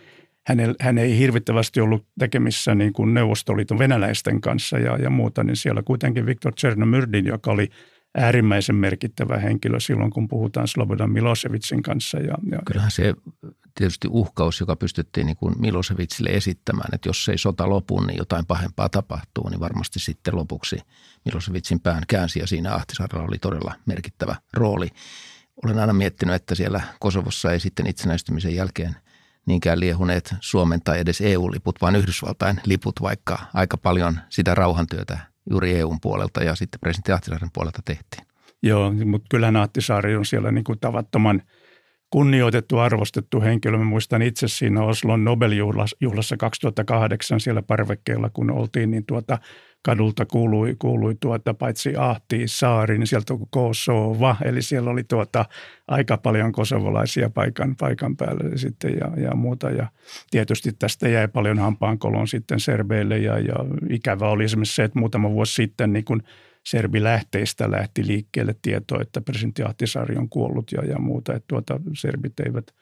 hän, 0.47 0.59
hän 0.81 0.99
ei 0.99 1.19
hirvittävästi 1.19 1.81
ollut 1.81 2.07
tekemissä 2.19 2.75
niin 2.75 2.93
kuin 2.93 3.15
Neuvostoliiton 3.15 3.79
venäläisten 3.79 4.41
kanssa 4.41 4.79
ja, 4.79 4.97
ja 4.97 5.11
muuta, 5.11 5.45
niin 5.45 5.57
siellä 5.57 5.83
kuitenkin 5.83 6.27
Viktor 6.27 6.55
Chernomyrdin, 6.55 7.27
joka 7.27 7.51
oli 7.51 7.69
äärimmäisen 8.15 8.77
merkittävä 8.77 9.39
henkilö 9.39 9.81
silloin, 9.81 10.11
kun 10.11 10.29
puhutaan 10.29 10.69
Slobodan 10.69 11.11
Milosevicin 11.11 11.83
kanssa. 11.83 12.19
Ja, 12.19 12.35
ja 12.51 12.59
Kyllähän 12.67 12.91
se 12.91 13.15
tietysti 13.75 14.09
uhkaus, 14.11 14.61
joka 14.61 14.77
pystyttiin 14.77 15.27
niin 15.27 15.37
kuin 15.37 15.55
Milosevicille 15.59 16.31
esittämään, 16.31 16.95
että 16.95 17.09
jos 17.09 17.29
ei 17.29 17.39
sota 17.39 17.69
lopu, 17.69 18.01
niin 18.01 18.19
jotain 18.19 18.47
pahempaa 18.47 18.89
tapahtuu, 18.89 19.49
niin 19.49 19.61
varmasti 19.61 19.99
sitten 19.99 20.37
lopuksi 20.37 20.79
Milosevicin 21.25 21.81
pään 21.81 22.03
käänsi 22.09 22.39
ja 22.39 22.47
siinä 22.47 22.75
Ahtisaarella 22.75 23.29
oli 23.29 23.39
todella 23.39 23.75
merkittävä 23.87 24.37
rooli. 24.53 24.89
Olen 25.65 25.79
aina 25.79 25.93
miettinyt, 25.93 26.35
että 26.35 26.55
siellä 26.55 26.81
Kosovossa 27.01 27.53
ei 27.53 27.61
sitten 27.61 27.87
itsenäistymisen 27.87 28.55
jälkeen– 28.55 28.97
niinkään 29.47 29.81
liehuneet 29.81 30.35
Suomen 30.41 30.81
tai 30.83 31.01
edes 31.01 31.21
EU-liput, 31.21 31.81
vaan 31.81 31.97
Yhdysvaltain 31.97 32.61
liput, 32.65 33.03
vaikka 33.03 33.39
aika 33.55 33.77
paljon 33.77 34.21
sitä 34.29 34.55
rauhantyötä 34.55 35.19
juuri 35.51 35.75
EUn 35.75 35.99
puolelta 36.03 36.45
ja 36.45 36.55
sitten 36.55 36.81
presidentti 36.81 37.13
Ahtisaaren 37.13 37.51
puolelta 37.55 37.83
tehtiin. 37.85 38.27
Joo, 38.63 38.93
mutta 38.93 39.27
kyllähän 39.31 39.57
Ahtisaari 39.57 40.17
on 40.17 40.27
siellä 40.27 40.53
niin 40.53 40.65
kuin 40.65 40.79
tavattoman 40.79 41.43
kunnioitettu, 42.11 42.79
arvostettu 42.79 43.41
henkilö. 43.41 43.79
Mä 43.79 43.85
muistan 43.85 44.23
itse 44.23 44.49
siinä 44.49 44.83
Oslon 44.83 45.25
Nobel-juhlassa 45.25 46.37
2008 46.39 47.41
siellä 47.41 47.63
parvekkeella, 47.63 48.31
kun 48.31 48.51
oltiin, 48.51 48.91
niin 48.91 49.07
tuota, 49.07 49.39
kadulta 49.83 50.27
kuului, 50.27 50.77
kuului 50.79 51.15
tuota, 51.21 51.55
paitsi 51.55 51.97
Ahti 51.97 52.43
saari, 52.47 52.99
niin 52.99 53.07
sieltä 53.07 53.35
Kosova, 53.51 54.37
eli 54.45 54.63
siellä 54.63 54.91
oli 54.91 55.05
tuota, 55.05 55.45
aika 55.89 56.17
paljon 56.17 56.53
kosovolaisia 56.53 57.31
paikan, 57.31 57.77
paikan 57.77 58.17
päällä 58.17 58.57
sitten 58.57 58.95
ja, 59.01 59.23
ja 59.23 59.35
muuta. 59.35 59.71
Ja 59.71 59.87
tietysti 60.31 60.73
tästä 60.79 61.09
jäi 61.09 61.29
paljon 61.29 61.59
hampaankoloon 61.59 62.29
sitten 62.29 62.61
serbeille. 62.61 63.19
Ja, 63.19 63.39
ja 63.39 63.55
ikävä 63.91 64.29
oli 64.29 64.45
esimerkiksi 64.45 64.75
se, 64.75 64.85
että 64.85 64.99
muutama 64.99 65.31
vuosi 65.31 65.55
sitten 65.55 65.93
niin 65.93 66.05
kun 66.05 66.23
serbilähteistä 66.67 67.71
lähti 67.71 68.07
liikkeelle 68.07 68.55
tieto, 68.63 69.01
että 69.01 69.21
presidentti 69.21 69.63
Ahtisaari 69.63 70.17
on 70.17 70.29
kuollut 70.29 70.73
ja, 70.73 70.85
ja 70.85 70.99
muuta, 70.99 71.35
että 71.35 71.47
tuota, 71.49 71.81
serbit 71.93 72.41
eivät– 72.41 72.65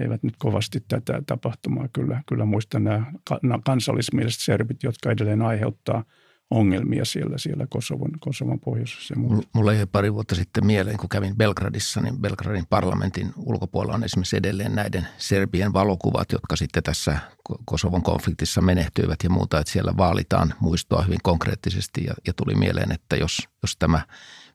eivät 0.00 0.22
nyt 0.22 0.34
kovasti 0.38 0.84
tätä 0.88 1.22
tapahtumaa 1.26 1.88
kyllä, 1.92 2.22
kyllä 2.26 2.44
muista. 2.44 2.78
Nämä 2.78 3.58
kansallismieliset 3.64 4.40
serbit, 4.40 4.82
jotka 4.82 5.10
edelleen 5.10 5.42
aiheuttaa– 5.42 6.04
ongelmia 6.50 7.04
siellä, 7.04 7.38
siellä 7.38 7.66
Kosovon, 7.66 8.10
Kosovon 8.20 8.60
pohjoisessa. 8.60 9.14
Mulla 9.52 9.72
ei 9.72 9.86
pari 9.86 10.14
vuotta 10.14 10.34
sitten 10.34 10.66
mieleen, 10.66 10.96
kun 10.96 11.08
kävin 11.08 11.36
Belgradissa, 11.36 12.00
niin 12.00 12.18
Belgradin 12.18 12.66
parlamentin 12.70 13.32
ulkopuolella 13.36 13.94
on 13.94 14.04
esimerkiksi 14.04 14.36
edelleen 14.36 14.74
näiden 14.74 15.08
Serbien 15.18 15.72
valokuvat, 15.72 16.32
jotka 16.32 16.56
sitten 16.56 16.82
tässä 16.82 17.18
Kosovon 17.64 18.02
konfliktissa 18.02 18.60
menehtyivät 18.60 19.18
ja 19.24 19.30
muuta, 19.30 19.58
että 19.58 19.72
siellä 19.72 19.96
vaalitaan 19.96 20.54
muistoa 20.60 21.02
hyvin 21.02 21.18
konkreettisesti 21.22 22.04
ja, 22.04 22.14
ja 22.26 22.32
tuli 22.32 22.54
mieleen, 22.54 22.92
että 22.92 23.16
jos, 23.16 23.48
jos 23.62 23.76
tämä 23.76 24.00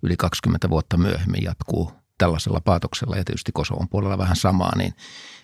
yli 0.04 0.18
20 0.18 0.70
vuotta 0.70 0.98
myöhemmin 0.98 1.44
jatkuu 1.44 1.92
tällaisella 2.18 2.62
paatoksella 2.62 3.18
ja 3.18 3.24
tietysti 3.24 3.52
Kosovon 3.52 3.90
puolella 3.90 4.18
vähän 4.18 4.36
samaa, 4.36 4.78
niin 4.78 4.94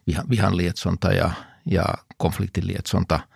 vihan, 0.07 0.29
vihan 0.29 0.57
lietsonta 0.57 1.11
ja, 1.11 1.31
ja 1.71 1.83
konfliktin 2.17 2.67
lietsonta– 2.67 3.19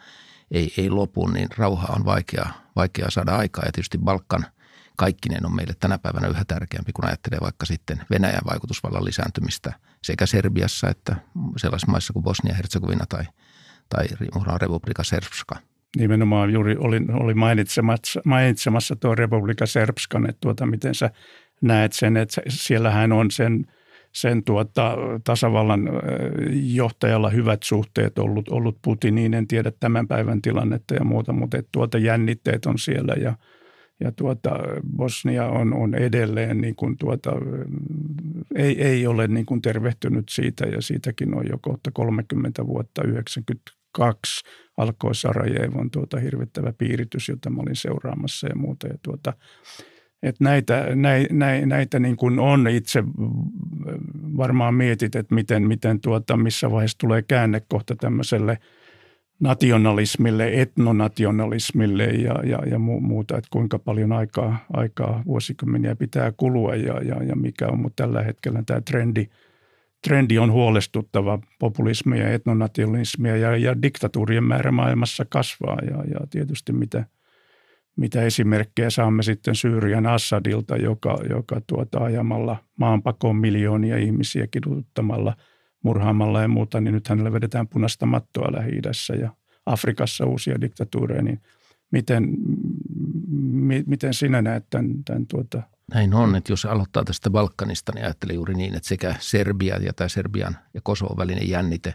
ei, 0.51 0.73
ei 0.77 0.89
lopu, 0.89 1.27
niin 1.27 1.47
rauha 1.57 1.88
on 1.95 2.05
vaikea, 2.05 2.45
vaikea 2.75 3.09
saada 3.09 3.35
aikaa. 3.35 3.63
Ja 3.65 3.71
tietysti 3.71 3.97
Balkan 3.97 4.45
kaikkinen 4.97 5.45
on 5.45 5.55
meille 5.55 5.73
tänä 5.79 5.97
päivänä 5.97 6.27
yhä 6.27 6.45
tärkeämpi, 6.47 6.93
kun 6.93 7.05
ajattelee 7.05 7.39
vaikka 7.41 7.65
sitten 7.65 8.01
Venäjän 8.09 8.41
vaikutusvallan 8.49 9.05
lisääntymistä 9.05 9.73
sekä 10.03 10.25
Serbiassa 10.25 10.89
että 10.89 11.15
sellaisissa 11.57 11.91
maissa 11.91 12.13
kuin 12.13 12.23
Bosnia-Herzegovina 12.23 13.05
tai, 13.09 13.23
tai 13.89 14.05
Republika 14.62 15.03
Srpska. 15.03 15.55
Nimenomaan 15.97 16.53
juuri 16.53 16.77
olin, 16.77 17.12
olin 17.12 17.39
mainitsemassa, 17.39 18.21
mainitsemassa 18.25 18.95
tuo 18.95 19.15
Republika 19.15 19.65
Srpskan, 19.65 20.29
että 20.29 20.38
tuota, 20.41 20.65
miten 20.65 20.95
sä 20.95 21.12
näet 21.62 21.93
sen, 21.93 22.17
että 22.17 22.41
siellähän 22.47 23.12
on 23.12 23.31
sen– 23.31 23.65
sen 24.21 24.43
tuota, 24.43 24.97
tasavallan 25.23 25.89
johtajalla 26.51 27.29
hyvät 27.29 27.63
suhteet 27.63 28.19
ollut, 28.19 28.49
ollut 28.49 28.77
Putiniin. 28.82 29.34
En 29.34 29.47
tiedä 29.47 29.71
tämän 29.79 30.08
päivän 30.08 30.41
tilannetta 30.41 30.93
ja 30.93 31.03
muuta, 31.03 31.34
mutta 31.34 31.58
tuota 31.71 31.97
jännitteet 31.97 32.65
on 32.65 32.79
siellä 32.79 33.13
ja, 33.21 33.36
ja 33.99 34.12
tuota, 34.12 34.49
Bosnia 34.97 35.45
on, 35.45 35.73
on 35.73 35.95
edelleen 35.95 36.62
niin 36.62 36.75
kuin 36.75 36.97
tuota, 36.97 37.32
ei, 38.55 38.82
ei 38.82 39.08
ole 39.08 39.27
niin 39.27 39.45
kuin 39.45 39.62
tervehtynyt 39.62 40.29
siitä 40.29 40.65
ja 40.65 40.82
siitäkin 40.82 41.34
on 41.34 41.45
jo 41.49 41.58
kohta 41.62 41.91
30 41.91 42.67
vuotta, 42.67 43.03
92 43.03 44.43
alkoi 44.77 45.15
Sarajevon 45.15 45.91
tuota 45.91 46.19
hirvittävä 46.19 46.73
piiritys, 46.73 47.29
jota 47.29 47.49
mä 47.49 47.62
olin 47.62 47.75
seuraamassa 47.75 48.47
ja 48.47 48.55
muuta. 48.55 48.88
Ja 48.88 48.97
tuota, 49.01 49.34
että 50.23 50.43
näitä, 50.43 50.88
näitä, 50.95 51.65
näitä 51.65 51.99
niin 51.99 52.15
kuin 52.15 52.39
on 52.39 52.67
itse 52.67 53.03
varmaan 54.38 54.73
mietit, 54.73 55.15
että 55.15 55.36
miten, 55.36 55.67
miten 55.67 56.01
tuota, 56.01 56.38
missä 56.38 56.71
vaiheessa 56.71 56.97
tulee 56.97 57.21
käännekohta 57.21 57.95
tämmöiselle 57.95 58.58
nationalismille, 59.39 60.62
etnonationalismille 60.62 62.03
ja, 62.03 62.36
ja, 62.43 62.60
ja 62.71 62.79
muuta, 62.79 63.38
että 63.38 63.47
kuinka 63.51 63.79
paljon 63.79 64.12
aikaa, 64.12 64.65
aikaa 64.73 65.23
vuosikymmeniä 65.25 65.95
pitää 65.95 66.32
kulua 66.32 66.75
ja, 66.75 67.01
ja, 67.01 67.23
ja 67.23 67.36
mikä 67.36 67.67
on, 67.67 67.79
mutta 67.79 68.03
tällä 68.03 68.23
hetkellä 68.23 68.63
tämä 68.65 68.82
trendi, 68.82 69.25
trendi 70.08 70.38
on 70.38 70.51
huolestuttava, 70.51 71.39
populismia, 71.60 72.29
etnonationalismia 72.29 73.38
ja, 73.38 73.58
ja 73.58 73.82
diktatuurien 73.82 74.43
määrä 74.43 74.71
maailmassa 74.71 75.25
kasvaa 75.29 75.77
ja, 75.89 76.03
ja 76.03 76.27
tietysti 76.29 76.73
mitä– 76.73 77.05
mitä 77.99 78.23
esimerkkejä 78.23 78.89
saamme 78.89 79.23
sitten 79.23 79.55
Syyrian 79.55 80.05
Assadilta, 80.05 80.77
joka, 80.77 81.17
joka 81.29 81.62
tuota, 81.67 81.99
ajamalla 81.99 82.57
maanpakoon 82.77 83.35
miljoonia 83.35 83.97
ihmisiä 83.97 84.47
kiduttamalla, 84.47 85.35
murhaamalla 85.83 86.41
ja 86.41 86.47
muuta, 86.47 86.81
niin 86.81 86.93
nyt 86.93 87.07
hänelle 87.07 87.33
vedetään 87.33 87.67
punaista 87.67 88.05
mattoa 88.05 88.51
lähi 88.51 88.81
ja 89.21 89.29
Afrikassa 89.65 90.25
uusia 90.25 90.62
diktatuureja, 90.62 91.21
niin 91.21 91.41
miten, 91.91 92.38
mi, 93.41 93.83
miten 93.88 94.13
sinä 94.13 94.41
näet 94.41 94.65
tämän, 94.69 95.03
tämän 95.03 95.27
tuota, 95.27 95.63
näin 95.93 96.13
on, 96.13 96.35
että 96.35 96.51
jos 96.51 96.65
aloittaa 96.65 97.03
tästä 97.05 97.29
Balkanista, 97.29 97.91
niin 97.95 98.05
ajattelee 98.05 98.35
juuri 98.35 98.53
niin, 98.53 98.75
että 98.75 98.89
sekä 98.89 99.15
Serbia 99.19 99.77
ja 99.77 99.93
tämä 99.93 100.07
Serbian 100.07 100.57
ja 100.73 100.81
Kosovon 100.83 101.17
välinen 101.17 101.49
jännite 101.49 101.93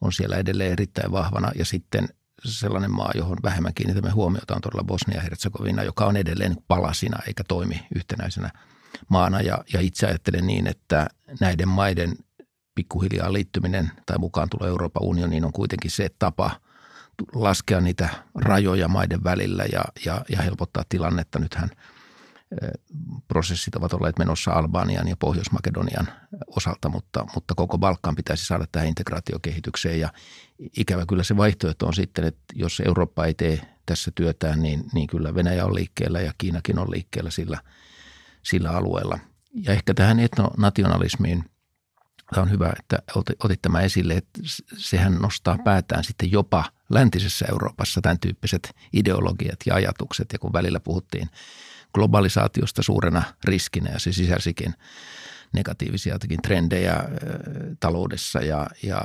on 0.00 0.12
siellä 0.12 0.36
edelleen 0.36 0.72
erittäin 0.72 1.12
vahvana. 1.12 1.50
Ja 1.58 1.64
sitten 1.64 2.08
sellainen 2.44 2.90
maa, 2.90 3.10
johon 3.14 3.38
vähemmän 3.42 3.74
kiinnitämme 3.74 4.10
huomiota, 4.10 4.54
on 4.54 4.60
todella 4.60 4.84
Bosnia-Herzegovina, 4.84 5.82
joka 5.82 6.06
on 6.06 6.16
edelleen 6.16 6.56
palasina 6.68 7.18
eikä 7.26 7.44
toimi 7.48 7.86
yhtenäisenä 7.94 8.50
maana. 9.08 9.40
Ja, 9.40 9.64
ja 9.72 9.80
itse 9.80 10.06
ajattelen 10.06 10.46
niin, 10.46 10.66
että 10.66 11.06
näiden 11.40 11.68
maiden 11.68 12.16
pikkuhiljaa 12.74 13.32
liittyminen 13.32 13.90
tai 14.06 14.18
mukaan 14.18 14.48
tulo 14.48 14.66
Euroopan 14.66 15.02
unioniin 15.02 15.44
on 15.44 15.52
kuitenkin 15.52 15.90
se 15.90 16.10
tapa 16.18 16.60
laskea 17.34 17.80
niitä 17.80 18.08
rajoja 18.34 18.88
maiden 18.88 19.24
välillä 19.24 19.64
ja, 19.72 19.84
ja, 20.04 20.24
ja 20.28 20.42
helpottaa 20.42 20.84
tilannetta. 20.88 21.38
Nythän– 21.38 21.70
prosessit 23.28 23.76
ovat 23.76 23.92
olleet 23.92 24.18
menossa 24.18 24.50
Albanian 24.50 25.08
ja 25.08 25.16
Pohjois-Makedonian 25.16 26.08
osalta, 26.46 26.88
mutta, 26.88 27.26
mutta 27.34 27.54
koko 27.54 27.78
Balkan 27.78 28.16
pitäisi 28.16 28.46
saada 28.46 28.66
tähän 28.72 28.88
integraatiokehitykseen. 28.88 30.00
Ja 30.00 30.12
ikävä 30.78 31.04
kyllä 31.08 31.22
se 31.22 31.36
vaihtoehto 31.36 31.86
on 31.86 31.94
sitten, 31.94 32.24
että 32.24 32.44
jos 32.54 32.82
Eurooppa 32.86 33.24
ei 33.24 33.34
tee 33.34 33.60
tässä 33.86 34.10
työtään, 34.14 34.62
niin, 34.62 34.84
niin 34.92 35.06
kyllä 35.06 35.34
Venäjä 35.34 35.66
on 35.66 35.74
liikkeellä 35.74 36.20
ja 36.20 36.32
Kiinakin 36.38 36.78
on 36.78 36.90
liikkeellä 36.90 37.30
sillä, 37.30 37.58
sillä 38.42 38.70
alueella. 38.70 39.18
Ja 39.54 39.72
ehkä 39.72 39.94
tähän 39.94 40.20
etnonationalismiin, 40.20 41.44
tämä 42.34 42.42
on 42.42 42.50
hyvä, 42.50 42.72
että 42.78 42.98
otit 43.44 43.62
tämä 43.62 43.80
esille, 43.80 44.14
että 44.14 44.40
sehän 44.76 45.14
nostaa 45.14 45.58
päätään 45.64 46.04
sitten 46.04 46.32
jopa 46.32 46.64
läntisessä 46.90 47.46
Euroopassa 47.50 48.00
tämän 48.00 48.20
tyyppiset 48.20 48.74
ideologiat 48.92 49.58
ja 49.66 49.74
ajatukset. 49.74 50.32
Ja 50.32 50.38
kun 50.38 50.52
välillä 50.52 50.80
puhuttiin 50.80 51.28
globalisaatiosta 51.94 52.82
suurena 52.82 53.22
riskinä 53.44 53.90
ja 53.90 53.98
se 53.98 54.12
sisälsikin 54.12 54.74
negatiivisia 55.54 56.18
trendejä 56.42 57.04
taloudessa 57.80 58.40
ja, 58.40 58.66
ja 58.82 59.02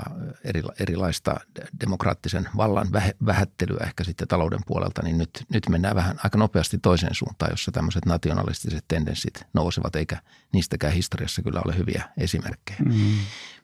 erilaista 0.80 1.36
demokraattisen 1.80 2.50
vallan 2.58 2.88
vähättelyä 3.26 3.84
ehkä 3.84 4.04
sitten 4.04 4.28
talouden 4.28 4.60
puolelta, 4.68 5.04
niin 5.04 5.18
nyt, 5.18 5.46
nyt 5.54 5.70
mennään 5.70 5.96
vähän 5.96 6.20
aika 6.24 6.38
nopeasti 6.38 6.78
toiseen 6.78 7.16
suuntaan, 7.16 7.52
jossa 7.52 7.72
tämmöiset 7.72 8.06
nationalistiset 8.06 8.86
tendenssit 8.88 9.46
nousevat, 9.54 9.96
eikä 9.96 10.18
niistäkään 10.54 10.94
historiassa 10.94 11.42
kyllä 11.42 11.62
ole 11.66 11.78
hyviä 11.78 12.04
esimerkkejä. 12.18 12.80
Mm. 12.86 13.18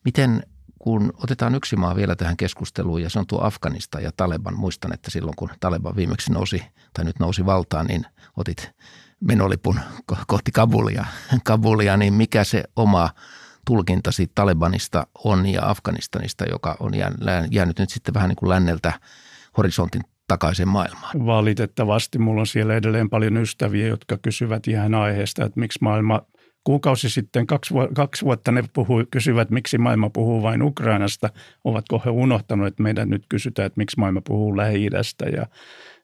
Miten 0.05 0.43
kun 0.79 1.13
otetaan 1.17 1.55
yksi 1.55 1.75
maa 1.75 1.95
vielä 1.95 2.15
tähän 2.15 2.37
keskusteluun 2.37 3.01
ja 3.01 3.09
se 3.09 3.19
on 3.19 3.27
tuo 3.27 3.41
Afganista 3.41 3.99
ja 3.99 4.11
Taleban. 4.17 4.59
Muistan, 4.59 4.93
että 4.93 5.11
silloin 5.11 5.35
kun 5.35 5.49
Taleban 5.59 5.95
viimeksi 5.95 6.31
nousi 6.31 6.63
tai 6.93 7.05
nyt 7.05 7.19
nousi 7.19 7.45
valtaan, 7.45 7.85
niin 7.85 8.05
otit 8.37 8.71
menolipun 9.21 9.79
kohti 10.27 10.51
Kabulia, 10.51 11.05
Kabulia, 11.43 11.97
niin 11.97 12.13
mikä 12.13 12.43
se 12.43 12.63
oma 12.75 13.09
tulkintasi 13.67 14.31
Talebanista 14.35 15.07
on 15.23 15.45
ja 15.45 15.69
Afganistanista, 15.69 16.45
joka 16.45 16.77
on 16.79 16.91
jäänyt 17.51 17.79
nyt 17.79 17.89
sitten 17.89 18.13
vähän 18.13 18.29
niin 18.29 18.35
kuin 18.35 18.49
länneltä 18.49 18.93
horisontin 19.57 20.01
takaisin 20.27 20.67
maailmaan? 20.67 21.25
Valitettavasti 21.25 22.19
mulla 22.19 22.41
on 22.41 22.47
siellä 22.47 22.75
edelleen 22.75 23.09
paljon 23.09 23.37
ystäviä, 23.37 23.87
jotka 23.87 24.17
kysyvät 24.17 24.67
ihan 24.67 24.95
aiheesta, 24.95 25.45
että 25.45 25.59
miksi 25.59 25.79
maailma 25.81 26.21
kuukausi 26.63 27.09
sitten, 27.09 27.47
kaksi, 27.47 27.73
vu- 27.73 27.89
kaksi 27.93 28.25
vuotta 28.25 28.51
ne 28.51 28.63
puhui, 28.73 29.07
kysyvät, 29.11 29.49
miksi 29.49 29.77
maailma 29.77 30.09
puhuu 30.09 30.41
vain 30.41 30.61
Ukrainasta. 30.61 31.29
Ovatko 31.63 32.01
he 32.05 32.09
unohtanut, 32.09 32.67
että 32.67 32.83
meidän 32.83 33.09
nyt 33.09 33.25
kysytään, 33.29 33.65
että 33.65 33.77
miksi 33.77 33.99
maailma 33.99 34.21
puhuu 34.21 34.57
lähi 34.57 34.89
ja 35.35 35.47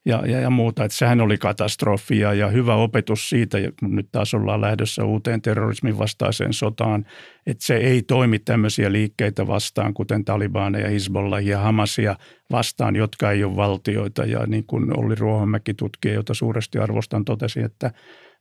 ja, 0.06 0.24
ja, 0.26 0.40
ja 0.40 0.50
muuta. 0.50 0.84
Että 0.84 0.98
sehän 0.98 1.22
oli 1.22 1.38
katastrofia 1.38 2.34
ja 2.34 2.48
hyvä 2.48 2.76
opetus 2.76 3.30
siitä, 3.30 3.58
kun 3.80 3.96
nyt 3.96 4.08
taas 4.12 4.34
ollaan 4.34 4.62
lähdössä 4.62 5.06
uuteen 5.06 5.42
terrorismin 5.42 5.98
vastaiseen 5.98 6.54
sotaan, 6.54 7.06
että 7.46 7.66
se 7.66 7.78
ei 7.78 8.02
toimi 8.02 8.40
tämmöisiä 8.40 8.92
liikkeitä 8.92 9.48
vastaan, 9.48 9.94
kuten 9.94 10.26
Taliban 10.26 10.74
ja 10.74 10.90
Hezbollah 10.90 11.44
ja 11.44 11.60
Hamasia 11.60 12.16
vastaan, 12.52 12.96
jotka 12.96 13.32
ei 13.32 13.44
ole 13.44 13.56
valtioita. 13.56 14.26
Ja 14.26 14.48
niin 14.48 14.66
kuin 14.66 15.00
Olli 15.00 15.16
Ruohonmäki 15.16 15.74
tutkija, 15.74 16.14
jota 16.14 16.34
suuresti 16.34 16.80
arvostan, 16.80 17.26
totesi, 17.26 17.62
että 17.62 17.92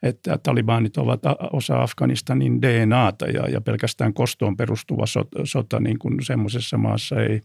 että 0.03 0.38
talibanit 0.38 0.96
ovat 0.96 1.20
osa 1.53 1.83
Afganistanin 1.83 2.62
DNAta 2.62 3.27
ja, 3.27 3.49
ja 3.49 3.61
pelkästään 3.61 4.14
kostoon 4.14 4.57
perustuva 4.57 5.07
sota, 5.07 5.40
sota 5.44 5.81
niin 5.81 5.99
kuin 5.99 6.14
semmoisessa 6.23 6.79
maassa 6.79 7.23
ei, 7.23 7.42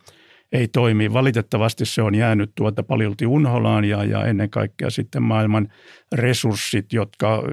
ei 0.52 0.68
toimi. 0.68 1.14
Valitettavasti 1.14 1.86
se 1.86 2.02
on 2.02 2.16
jäänyt 2.16 2.52
tuota 2.56 2.84
paljolti 2.84 3.26
unholaan 3.26 3.86
ja, 3.86 4.04
ja 4.04 4.26
ennen 4.26 4.50
kaikkea 4.50 4.90
sitten 4.90 5.24
maailman 5.24 5.68
resurssit, 6.12 6.94
jotka, 6.94 7.44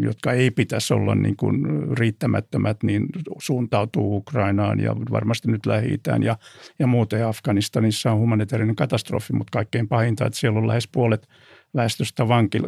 jotka 0.00 0.32
ei 0.32 0.50
pitäisi 0.50 0.94
olla 0.94 1.14
niin 1.14 1.36
kuin 1.36 1.64
riittämättömät, 1.98 2.82
niin 2.82 3.06
suuntautuu 3.38 4.16
Ukrainaan 4.16 4.80
ja 4.80 4.96
varmasti 5.10 5.50
nyt 5.50 5.66
lähi 5.66 6.00
ja, 6.22 6.36
ja 6.78 6.86
muuten 6.86 7.26
Afganistanissa 7.26 8.12
on 8.12 8.18
humanitaarinen 8.18 8.76
katastrofi, 8.76 9.32
mutta 9.32 9.50
kaikkein 9.50 9.88
pahinta, 9.88 10.26
että 10.26 10.38
siellä 10.38 10.58
on 10.58 10.68
lähes 10.68 10.88
puolet– 10.88 11.28
väestöstä 11.76 12.28
vanki, 12.28 12.58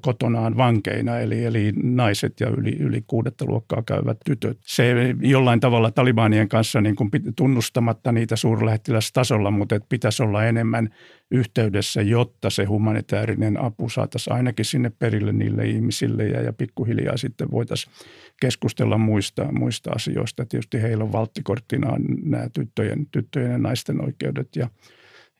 kotonaan 0.00 0.56
vankeina, 0.56 1.18
eli, 1.18 1.44
eli 1.44 1.72
naiset 1.82 2.40
ja 2.40 2.48
yli, 2.48 2.76
yli 2.78 3.04
kuudetta 3.06 3.44
luokkaa 3.44 3.82
käyvät 3.82 4.18
tytöt. 4.24 4.58
Se 4.64 4.94
jollain 5.20 5.60
tavalla 5.60 5.90
talibanien 5.90 6.48
kanssa 6.48 6.80
niin 6.80 6.96
kuin 6.96 7.10
tunnustamatta 7.36 8.12
niitä 8.12 8.36
suurlähettilästasolla, 8.36 9.50
mutta 9.50 9.74
että 9.74 9.86
pitäisi 9.88 10.22
olla 10.22 10.44
enemmän 10.44 10.88
yhteydessä, 11.30 12.02
jotta 12.02 12.50
se 12.50 12.64
humanitaarinen 12.64 13.60
apu 13.60 13.88
saataisiin 13.88 14.36
ainakin 14.36 14.64
sinne 14.64 14.92
perille 14.98 15.32
niille 15.32 15.66
ihmisille 15.66 16.24
ja, 16.26 16.42
ja 16.42 16.52
pikkuhiljaa 16.52 17.16
sitten 17.16 17.50
voitaisiin 17.50 17.94
keskustella 18.40 18.98
muista, 18.98 19.52
muista 19.52 19.90
asioista. 19.90 20.46
Tietysti 20.46 20.82
heillä 20.82 21.04
on 21.04 21.12
valttikorttinaan 21.12 22.02
nämä 22.22 22.48
tyttöjen, 22.52 23.06
tyttöjen 23.06 23.50
ja 23.50 23.58
naisten 23.58 24.04
oikeudet 24.04 24.56
ja 24.56 24.68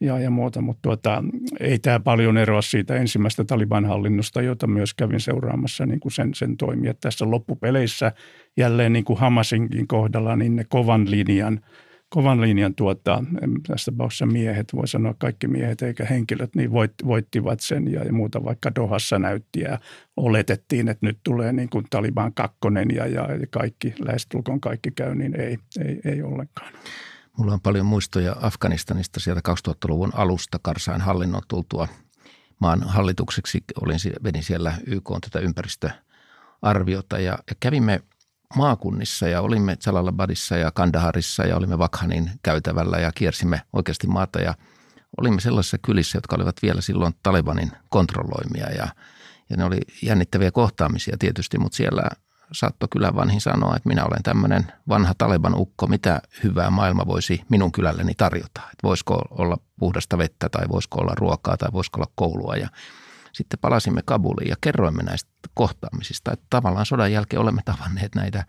ja, 0.03 0.19
ja 0.19 0.31
muuta, 0.31 0.61
mutta 0.61 0.83
tuota, 0.83 1.25
ei 1.61 1.79
tämä 1.79 2.01
paljon 2.01 2.39
eroa 2.39 2.63
siitä 2.63 2.95
ensimmäistä 2.95 3.45
Taliban-hallinnosta, 3.45 4.43
jota 4.43 4.67
myös 4.67 4.95
kävin 4.95 5.21
seuraamassa 5.21 5.87
niin 5.87 6.01
kuin 6.01 6.13
sen, 6.13 6.35
sen 6.35 6.57
toimia. 6.57 6.95
Tässä 6.95 7.31
loppupeleissä 7.31 8.13
jälleen 8.57 8.93
niin 8.93 9.05
kuin 9.05 9.19
Hamasinkin 9.19 9.87
kohdalla, 9.87 10.37
niin 10.37 10.57
ne 10.57 10.65
kovan 10.69 11.11
linjan, 11.11 11.61
kovan 12.09 12.41
linjan 12.41 12.75
tuota, 12.75 13.25
tässä 13.67 13.93
tapauksessa 13.93 14.27
miehet, 14.27 14.75
voi 14.75 14.89
sanoa 14.89 15.15
kaikki 15.19 15.49
miehet 15.49 15.83
eikä 15.83 16.05
henkilöt, 16.05 16.55
niin 16.55 16.73
voit, 16.73 16.93
voittivat 17.05 17.61
sen 17.61 17.93
ja, 17.93 18.05
ja 18.05 18.13
muuta, 18.13 18.45
vaikka 18.45 18.75
Dohassa 18.75 19.19
näytti 19.19 19.61
ja 19.61 19.79
oletettiin, 20.17 20.89
että 20.89 21.07
nyt 21.07 21.19
tulee 21.25 21.53
niin 21.53 21.69
kuin 21.69 21.85
Taliban 21.91 22.35
kakkonen 22.35 22.89
ja, 22.95 23.07
ja 23.07 23.29
kaikki, 23.51 23.95
lähestulkoon 23.99 24.61
kaikki 24.61 24.91
käy, 24.91 25.15
niin 25.15 25.41
ei, 25.41 25.59
ei, 25.85 26.01
ei 26.05 26.23
ollenkaan. 26.23 26.73
Mulla 27.39 27.53
on 27.53 27.61
paljon 27.61 27.87
muistoja 27.87 28.37
Afganistanista 28.41 29.21
sieltä 29.21 29.41
2000-luvun 29.69 30.13
alusta 30.15 30.59
Karsain 30.63 31.01
hallinnon 31.01 31.43
tultua 31.49 31.89
maan 32.59 32.83
hallitukseksi. 32.83 33.65
Olin, 33.83 33.99
vedin 34.25 34.43
siellä 34.43 34.75
YK 34.87 35.11
tätä 35.21 35.39
ympäristöarviota 35.39 37.19
ja, 37.19 37.33
ja 37.33 37.55
kävimme 37.61 38.01
maakunnissa 38.57 39.29
ja 39.29 39.41
olimme 39.41 39.77
Jalalabadissa 39.87 40.57
ja 40.57 40.71
Kandaharissa 40.71 41.43
ja 41.45 41.57
olimme 41.57 41.79
Vakhanin 41.79 42.31
käytävällä 42.43 42.99
ja 42.99 43.13
kiersimme 43.15 43.63
oikeasti 43.73 44.07
maata 44.07 44.41
ja 44.41 44.55
olimme 45.21 45.41
sellaisissa 45.41 45.79
kylissä, 45.79 46.17
jotka 46.17 46.37
olivat 46.37 46.57
vielä 46.63 46.81
silloin 46.81 47.15
Talibanin 47.23 47.73
kontrolloimia 47.89 48.71
ja, 48.71 48.89
ja 49.51 49.57
ne 49.57 49.65
oli 49.65 49.79
jännittäviä 50.03 50.51
kohtaamisia 50.51 51.17
tietysti, 51.19 51.59
mutta 51.59 51.77
siellä 51.77 52.03
saattoi 52.53 52.89
kylän 52.89 53.17
vanhin 53.17 53.41
sanoa, 53.41 53.77
että 53.77 53.89
minä 53.89 54.05
olen 54.05 54.23
tämmöinen 54.23 54.73
vanha 54.89 55.15
Taleban 55.19 55.55
ukko, 55.55 55.87
mitä 55.87 56.23
hyvää 56.45 56.71
maailma 56.71 57.07
voisi 57.07 57.43
minun 57.49 57.73
kylälleni 57.73 58.15
tarjota. 58.15 58.61
Että 58.61 58.83
voisiko 58.83 59.23
olla 59.31 59.59
puhdasta 59.79 60.19
vettä 60.19 60.49
tai 60.49 60.69
voisiko 60.69 61.01
olla 61.01 61.15
ruokaa 61.17 61.57
tai 61.57 61.69
voisiko 61.73 61.99
olla 62.01 62.13
koulua? 62.15 62.57
Ja 62.57 62.69
sitten 63.33 63.59
palasimme 63.59 64.03
Kabuliin 64.05 64.49
ja 64.49 64.57
kerroimme 64.61 65.03
näistä 65.03 65.31
kohtaamisista, 65.55 66.33
että 66.33 66.47
tavallaan 66.51 66.87
sodan 66.87 67.13
jälkeen 67.13 67.41
olemme 67.43 67.63
tavanneet 67.65 68.15
näitä, 68.15 68.45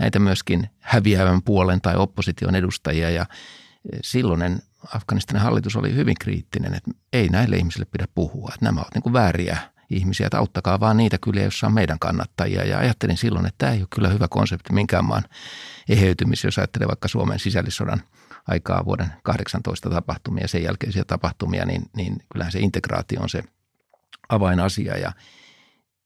näitä 0.00 0.18
myöskin 0.18 0.70
häviävän 0.78 1.42
puolen 1.42 1.80
tai 1.80 1.96
opposition 1.96 2.54
edustajia. 2.54 3.10
Ja 3.10 3.26
silloinen 4.02 4.62
Afganistanin 4.94 5.42
hallitus 5.42 5.76
oli 5.76 5.94
hyvin 5.94 6.16
kriittinen, 6.20 6.74
että 6.74 6.90
ei 7.12 7.28
näille 7.28 7.56
ihmisille 7.56 7.86
pidä 7.90 8.06
puhua, 8.14 8.50
että 8.54 8.64
nämä 8.64 8.80
ovat 8.80 8.94
niin 8.94 9.02
kuin 9.02 9.12
vääriä 9.12 9.71
ihmisiä, 9.96 10.26
että 10.26 10.38
auttakaa 10.38 10.80
vaan 10.80 10.96
niitä 10.96 11.18
kyliä, 11.18 11.42
joissa 11.42 11.66
on 11.66 11.72
meidän 11.72 11.98
kannattajia. 11.98 12.64
Ja 12.64 12.78
ajattelin 12.78 13.16
silloin, 13.16 13.46
että 13.46 13.58
tämä 13.58 13.72
ei 13.72 13.80
ole 13.80 13.88
kyllä 13.94 14.08
hyvä 14.08 14.28
konsepti 14.28 14.72
minkään 14.72 15.04
maan 15.04 15.24
eheytymisi, 15.88 16.46
jos 16.46 16.58
ajattelee 16.58 16.88
vaikka 16.88 17.08
Suomen 17.08 17.38
sisällissodan 17.38 18.02
aikaa 18.48 18.84
vuoden 18.84 19.12
18 19.22 19.90
tapahtumia 19.90 20.44
ja 20.44 20.48
sen 20.48 20.62
jälkeisiä 20.62 21.04
tapahtumia, 21.06 21.64
niin, 21.64 21.82
niin 21.96 22.16
kyllähän 22.32 22.52
se 22.52 22.58
integraatio 22.58 23.20
on 23.20 23.28
se 23.28 23.42
avainasia. 24.28 24.98
Ja 24.98 25.12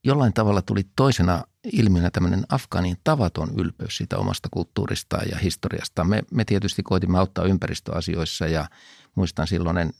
jollain 0.07 0.33
tavalla 0.33 0.62
tuli 0.62 0.83
toisena 0.97 1.45
ilmiönä 1.73 2.11
tämmöinen 2.11 2.45
Afgaanin 2.49 2.97
tavaton 3.05 3.51
ylpeys 3.59 3.97
siitä 3.97 4.19
omasta 4.19 4.49
kulttuuristaan 4.53 5.29
ja 5.31 5.38
historiasta. 5.38 6.05
Me, 6.05 6.23
me 6.33 6.45
tietysti 6.45 6.83
koitimme 6.83 7.19
auttaa 7.19 7.45
ympäristöasioissa 7.45 8.47
ja 8.47 8.69
muistan 9.14 9.47
silloinen 9.47 9.92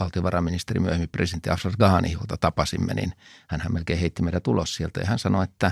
valtiovarainministeri 0.00 0.80
myöhemmin 0.80 1.08
presidentti 1.08 1.50
Ashraf 1.50 1.74
Ghani, 1.76 2.12
jolta 2.12 2.36
tapasimme, 2.36 2.94
niin 2.94 3.12
hän 3.48 3.60
melkein 3.68 3.98
heitti 3.98 4.22
meidät 4.22 4.46
ulos 4.46 4.74
sieltä 4.74 5.00
ja 5.00 5.06
hän 5.06 5.18
sanoi, 5.18 5.44
että, 5.44 5.66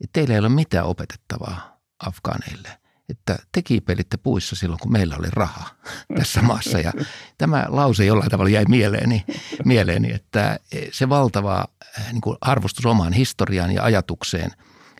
että 0.00 0.12
teillä 0.12 0.34
ei 0.34 0.40
ole 0.40 0.48
mitään 0.48 0.86
opetettavaa 0.86 1.80
afgaaneille– 1.98 2.68
että 3.08 3.38
te 3.52 3.62
kiipeilitte 3.62 4.16
puissa 4.16 4.56
silloin, 4.56 4.80
kun 4.80 4.92
meillä 4.92 5.16
oli 5.16 5.28
raha 5.30 5.68
tässä 6.16 6.42
maassa. 6.42 6.78
Ja 6.78 6.92
tämä 7.38 7.66
lause 7.68 8.04
jollain 8.04 8.30
tavalla 8.30 8.50
jäi 8.50 8.64
mieleeni, 8.68 9.24
mieleeni 9.64 10.12
että 10.12 10.58
se 10.92 11.08
valtava 11.08 11.64
eh, 11.98 12.12
niin 12.12 12.20
kuin 12.20 12.36
arvostus 12.40 12.86
omaan 12.86 13.12
historiaan 13.12 13.70
ja 13.70 13.84
ajatukseen, 13.84 14.50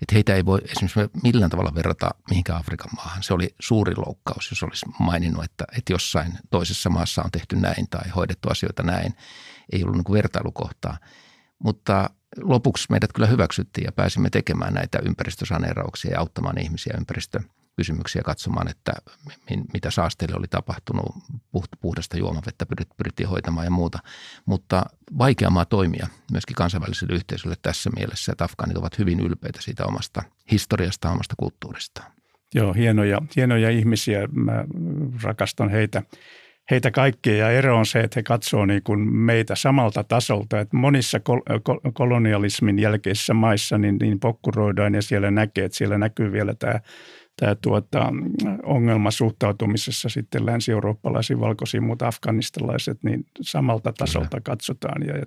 että 0.03 0.15
heitä 0.15 0.35
ei 0.35 0.45
voi 0.45 0.59
esimerkiksi 0.65 1.21
millään 1.23 1.51
tavalla 1.51 1.75
verrata 1.75 2.11
mihinkään 2.31 2.59
Afrikan 2.59 2.91
maahan. 2.97 3.23
Se 3.23 3.35
oli 3.35 3.55
suuri 3.61 3.95
loukkaus, 3.97 4.51
jos 4.51 4.63
olisi 4.63 4.87
maininnut, 4.99 5.45
että, 5.45 5.65
että 5.79 5.93
jossain 5.93 6.33
toisessa 6.51 6.91
maassa 6.91 7.23
on 7.23 7.31
tehty 7.31 7.57
näin 7.57 7.89
tai 7.91 8.09
hoidettu 8.17 8.49
asioita 8.51 8.83
näin. 8.83 9.15
Ei 9.73 9.83
ollut 9.83 9.97
niin 9.97 10.05
kuin 10.05 10.17
vertailukohtaa. 10.17 10.99
Mutta 11.59 12.11
lopuksi 12.41 12.87
meidät 12.91 13.13
kyllä 13.13 13.29
hyväksyttiin 13.29 13.85
ja 13.85 13.93
pääsimme 13.93 14.31
tekemään 14.31 14.75
näitä 14.75 14.99
ympäristösaneerauksia 15.05 16.11
ja 16.11 16.21
auttamaan 16.21 16.61
ihmisiä 16.61 16.95
ympäristö 16.99 17.41
kysymyksiä 17.79 18.23
katsomaan, 18.23 18.71
että 18.71 18.93
mitä 19.73 19.91
saasteille 19.91 20.37
oli 20.37 20.47
tapahtunut, 20.51 21.07
puhdasta 21.81 22.19
juomavettä 22.19 22.67
pyrittiin 22.97 23.29
hoitamaan 23.29 23.67
ja 23.67 23.71
muuta. 23.71 23.99
Mutta 24.47 24.87
vaikeamaa 25.19 25.65
toimia 25.65 26.07
myöskin 26.33 26.57
kansainväliselle 26.57 27.15
yhteisölle 27.15 27.57
tässä 27.63 27.91
mielessä, 27.97 28.33
että 28.33 28.45
afgaanit 28.45 28.77
ovat 28.77 28.99
hyvin 28.99 29.21
ylpeitä 29.21 29.63
siitä 29.63 29.85
omasta 29.85 30.23
historiasta, 30.51 31.11
omasta 31.11 31.35
kulttuuristaan. 31.39 32.13
Joo, 32.55 32.73
hienoja, 32.73 33.23
hienoja 33.37 33.71
ihmisiä. 33.71 34.29
Mä 34.33 34.65
rakastan 35.23 35.71
heitä 35.71 36.03
heitä 36.71 36.91
kaikkia 36.91 37.37
ja 37.37 37.51
ero 37.51 37.79
on 37.79 37.87
se, 37.87 38.01
että 38.01 38.19
he 38.19 38.23
katsoo 38.23 38.67
niin 38.67 38.83
kuin 38.83 39.01
meitä 39.01 39.55
samalta 39.57 40.05
tasolta. 40.05 40.61
Että 40.61 40.77
monissa 40.77 41.21
kol- 41.21 41.43
kolonialismin 41.93 42.79
jälkeisissä 42.79 43.35
maissa 43.35 43.79
niin, 43.79 43.97
niin 44.01 44.21
pokkuroidaan 44.21 44.95
ja 44.95 45.03
siellä 45.03 45.31
näkee, 45.31 45.65
että 45.65 45.79
siellä 45.79 45.99
näkyy 45.99 46.33
vielä 46.33 46.55
tämä 46.55 46.81
tämä 47.41 47.55
tuota, 47.55 48.13
ongelma 48.63 49.11
suhtautumisessa 49.11 50.09
sitten 50.09 50.47
länsi-eurooppalaisiin, 50.47 51.41
valkoisiin, 51.41 51.83
mutta 51.83 52.09
afganistalaiset, 52.09 52.99
niin 53.03 53.27
samalta 53.41 53.93
tasolta 53.93 54.29
Kyllä. 54.29 54.43
katsotaan 54.43 55.03
ja, 55.07 55.19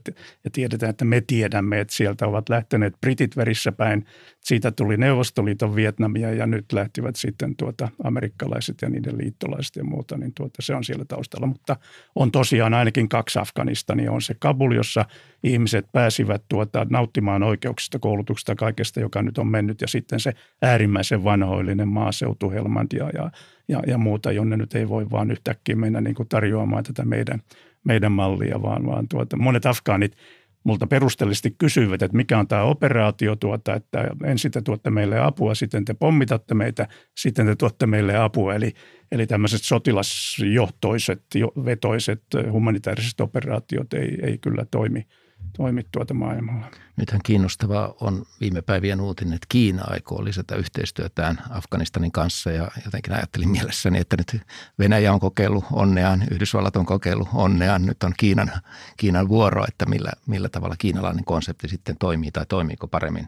ja 0.43 0.52
tiedetään, 0.52 0.89
että 0.89 1.06
me 1.06 1.21
tiedämme, 1.21 1.80
että 1.80 1.93
sieltä 1.93 2.28
ovat 2.28 2.50
lähteneet 2.50 2.93
britit 3.02 3.38
verissä 3.38 3.71
päin. 3.71 4.06
Siitä 4.39 4.71
tuli 4.71 4.97
Neuvostoliiton 4.97 5.76
Vietnamia 5.76 6.34
ja 6.34 6.47
nyt 6.47 6.74
lähtivät 6.74 7.15
sitten 7.15 7.56
tuota 7.56 7.89
amerikkalaiset 8.04 8.82
ja 8.82 8.89
niiden 8.89 9.17
liittolaiset 9.17 9.76
ja 9.76 9.84
muuta, 9.84 10.17
niin 10.17 10.34
tuota, 10.34 10.62
se 10.62 10.76
on 10.76 10.84
siellä 10.84 11.06
taustalla. 11.06 11.47
Mutta 11.47 11.76
on 12.15 12.32
tosiaan 12.32 12.74
ainakin 12.74 13.10
kaksi 13.10 13.39
Afganistania. 13.39 14.12
On 14.12 14.21
se 14.21 14.36
Kabul, 14.39 14.71
jossa 14.71 15.06
ihmiset 15.43 15.86
pääsivät 15.91 16.43
tuota, 16.50 16.88
nauttimaan 16.89 17.43
oikeuksista, 17.43 18.00
koulutuksesta, 18.00 18.56
kaikesta, 18.56 19.00
joka 19.00 19.21
nyt 19.21 19.38
on 19.38 19.47
mennyt 19.47 19.82
ja 19.82 19.88
sitten 19.88 20.19
se 20.19 20.34
äärimmäisen 20.62 21.24
vanhoillinen 21.24 21.88
maaseutu, 22.02 22.52
Helmand 22.52 22.88
ja, 22.94 23.10
ja, 23.14 23.32
ja, 23.68 23.80
ja 23.88 23.98
muuta, 23.98 24.32
jonne 24.32 24.58
nyt 24.58 24.76
ei 24.76 24.90
voi 24.90 25.12
vaan 25.12 25.32
yhtäkkiä 25.32 25.76
mennä 25.76 26.02
niin 26.02 26.16
kuin 26.16 26.30
tarjoamaan 26.30 26.84
tätä 26.84 27.06
meidän, 27.06 27.40
meidän 27.84 28.12
mallia, 28.12 28.62
vaan, 28.62 28.86
vaan 28.86 29.08
tuota, 29.08 29.38
monet 29.38 29.66
afgaanit 29.66 30.18
multa 30.64 30.88
perusteellisesti 30.88 31.56
kysyivät, 31.58 32.02
että 32.02 32.18
mikä 32.18 32.40
on 32.40 32.48
tämä 32.48 32.64
operaatio, 32.64 33.36
tuota, 33.36 33.76
että 33.76 34.08
ensin 34.24 34.52
te 34.52 34.62
tuotte 34.62 34.90
meille 34.90 35.20
apua, 35.20 35.56
sitten 35.56 35.86
te 35.86 35.94
pommitatte 35.94 36.54
meitä, 36.54 36.88
sitten 37.18 37.46
te 37.46 37.56
tuotte 37.56 37.88
meille 37.88 38.18
apua. 38.18 38.56
Eli, 38.56 38.74
eli 39.12 39.28
tämmöiset 39.28 39.62
sotilasjohtoiset, 39.64 41.24
vetoiset 41.66 42.24
humanitaariset 42.52 43.22
operaatiot 43.22 43.94
ei, 43.94 44.20
ei 44.24 44.38
kyllä 44.38 44.66
toimi– 44.72 45.06
toimi 45.58 45.86
tuota 45.91 46.13
maailmalla. 46.13 46.71
Nythän 46.97 47.21
kiinnostavaa 47.23 47.93
on 47.99 48.25
viime 48.41 48.62
päivien 48.62 49.01
uutinen, 49.01 49.34
että 49.34 49.45
Kiina 49.49 49.84
aikoo 49.88 50.23
lisätä 50.23 50.56
yhteistyötään 50.56 51.38
Afganistanin 51.49 52.12
kanssa 52.12 52.51
ja 52.51 52.71
jotenkin 52.86 53.13
ajattelin 53.13 53.49
mielessäni, 53.49 53.99
että 53.99 54.17
nyt 54.17 54.41
Venäjä 54.80 55.13
on 55.13 55.19
kokeillut 55.19 55.65
onneaan, 55.71 56.23
Yhdysvallat 56.32 56.75
on 56.75 56.86
kokeillut 56.86 57.27
onneaan, 57.34 57.86
nyt 57.86 58.04
on 58.04 58.13
Kiinan, 58.17 58.51
Kiinan 58.97 59.30
vuoro, 59.30 59.65
että 59.67 59.86
millä, 59.86 60.12
millä 60.25 60.49
tavalla 60.49 60.75
kiinalainen 60.77 61.25
konsepti 61.25 61.67
sitten 61.67 61.95
toimii 61.99 62.32
tai 62.32 62.45
toimiiko 62.45 62.88
paremmin 62.88 63.27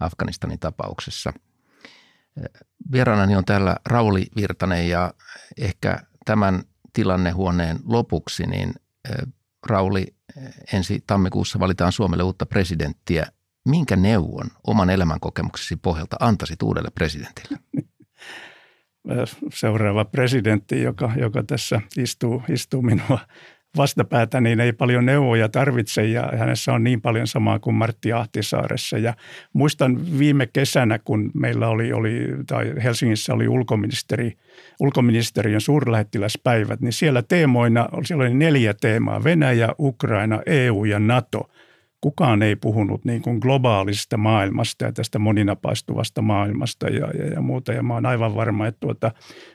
Afganistanin 0.00 0.58
tapauksessa. 0.58 1.32
Vieraanani 2.92 3.36
on 3.36 3.44
täällä 3.44 3.76
Rauli 3.86 4.26
Virtanen 4.36 4.88
ja 4.88 5.14
ehkä 5.58 5.98
tämän 6.24 6.62
tilannehuoneen 6.92 7.78
lopuksi, 7.84 8.46
niin 8.46 8.74
Rauli, 9.66 10.17
ensi 10.72 11.02
tammikuussa 11.06 11.58
valitaan 11.60 11.92
Suomelle 11.92 12.22
uutta 12.22 12.46
presidenttiä. 12.46 13.26
Minkä 13.68 13.96
neuvon 13.96 14.46
oman 14.66 14.90
elämänkokemuksesi 14.90 15.76
pohjalta 15.76 16.16
antaisit 16.20 16.62
uudelle 16.62 16.90
presidentille? 16.94 17.58
Seuraava 19.54 20.04
presidentti, 20.04 20.82
joka, 20.82 21.12
joka 21.16 21.42
tässä 21.42 21.80
istuu, 21.98 22.42
istuu 22.48 22.82
minua 22.82 23.18
vastapäätä, 23.76 24.40
niin 24.40 24.60
ei 24.60 24.72
paljon 24.72 25.06
neuvoja 25.06 25.48
tarvitse 25.48 26.04
ja 26.04 26.32
hänessä 26.38 26.72
on 26.72 26.84
niin 26.84 27.00
paljon 27.00 27.26
samaa 27.26 27.58
kuin 27.58 27.76
Martti 27.76 28.12
Ahtisaaressa. 28.12 28.98
Ja 28.98 29.14
muistan 29.52 30.18
viime 30.18 30.46
kesänä, 30.46 30.98
kun 30.98 31.30
meillä 31.34 31.68
oli, 31.68 31.92
oli 31.92 32.28
tai 32.46 32.72
Helsingissä 32.82 33.34
oli 33.34 33.48
ulkoministeri, 33.48 34.32
ulkoministeriön 34.80 35.60
suurlähettiläspäivät, 35.60 36.80
niin 36.80 36.92
siellä 36.92 37.22
teemoina, 37.22 37.88
siellä 38.04 38.24
oli 38.24 38.34
neljä 38.34 38.74
teemaa, 38.74 39.24
Venäjä, 39.24 39.68
Ukraina, 39.78 40.40
EU 40.46 40.84
ja 40.84 40.98
NATO– 40.98 41.48
kukaan 42.00 42.42
ei 42.42 42.56
puhunut 42.56 43.04
niin 43.04 43.22
kuin 43.22 43.38
globaalista 43.38 44.16
maailmasta 44.16 44.84
ja 44.84 44.92
tästä 44.92 45.18
moninapaistuvasta 45.18 46.22
maailmasta 46.22 46.86
ja, 46.86 47.10
ja, 47.18 47.26
ja 47.26 47.40
muuta. 47.40 47.72
Ja 47.72 47.82
mä 47.82 47.94
oon 47.94 48.06
aivan 48.06 48.34
varma, 48.34 48.66
että 48.66 48.80
tuota, 48.80 49.12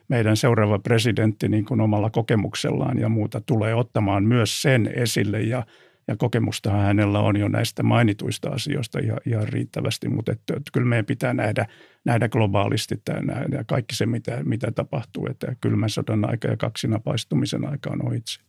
meidän 0.07 0.37
seuraava 0.37 0.79
presidentti 0.79 1.49
niin 1.49 1.65
kuin 1.65 1.81
omalla 1.81 2.09
kokemuksellaan 2.09 2.99
ja 2.99 3.09
muuta 3.09 3.41
tulee 3.41 3.75
ottamaan 3.75 4.23
myös 4.23 4.61
sen 4.61 4.91
esille 4.95 5.41
ja, 5.41 5.65
ja 6.07 6.15
kokemustahan 6.15 6.81
hänellä 6.81 7.19
on 7.19 7.37
jo 7.37 7.47
näistä 7.47 7.83
mainituista 7.83 8.49
asioista 8.49 8.99
ihan, 8.99 9.19
ihan 9.25 9.47
riittävästi, 9.47 10.09
mutta 10.09 10.31
että, 10.31 10.53
että 10.53 10.71
kyllä 10.73 10.87
meidän 10.87 11.05
pitää 11.05 11.33
nähdä, 11.33 11.65
nähdä 12.05 12.29
globaalisti 12.29 13.01
tämä 13.05 13.43
ja 13.51 13.63
kaikki 13.63 13.95
se, 13.95 14.05
mitä, 14.05 14.43
mitä 14.43 14.71
tapahtuu, 14.71 15.27
että 15.29 15.55
kylmän 15.61 15.89
sodan 15.89 16.29
aika 16.29 16.47
ja 16.47 16.57
kaksinapaistumisen 16.57 17.69
aika 17.69 17.89
on 17.89 18.07
ohitse. 18.07 18.41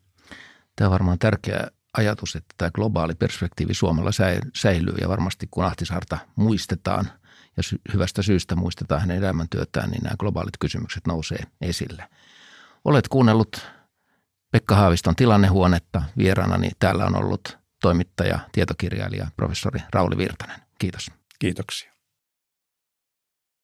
Tämä 0.77 0.89
on 0.89 0.93
varmaan 0.93 1.19
tärkeä 1.19 1.69
ajatus, 1.97 2.37
että 2.37 2.55
tämä 2.57 2.71
globaali 2.71 3.15
perspektiivi 3.15 3.75
Suomella 3.75 4.11
säilyy 4.57 4.95
ja 5.01 5.09
varmasti 5.09 5.49
kun 5.51 5.65
Ahtisaarta 5.65 6.19
muistetaan 6.37 7.11
ja 7.57 7.63
hyvästä 7.93 8.23
syystä 8.23 8.57
muistetaan 8.57 9.01
hänen 9.01 9.19
elämäntyötään, 9.19 9.91
niin 9.91 10.03
nämä 10.03 10.17
globaalit 10.19 10.59
kysymykset 10.61 11.07
nousee 11.07 11.45
esille. 11.61 12.09
Olet 12.85 13.09
kuunnellut 13.09 13.67
Pekka 14.51 14.75
Haaviston 14.75 15.17
tilannehuonetta. 15.17 16.03
Vieraanani 16.19 16.71
täällä 16.79 17.07
on 17.07 17.17
ollut 17.17 17.59
toimittaja, 17.83 18.39
tietokirjailija, 18.53 19.27
professori 19.37 19.81
Rauli 19.93 20.17
Virtanen. 20.17 20.61
Kiitos. 20.79 21.11
Kiitoksia. 21.39 21.94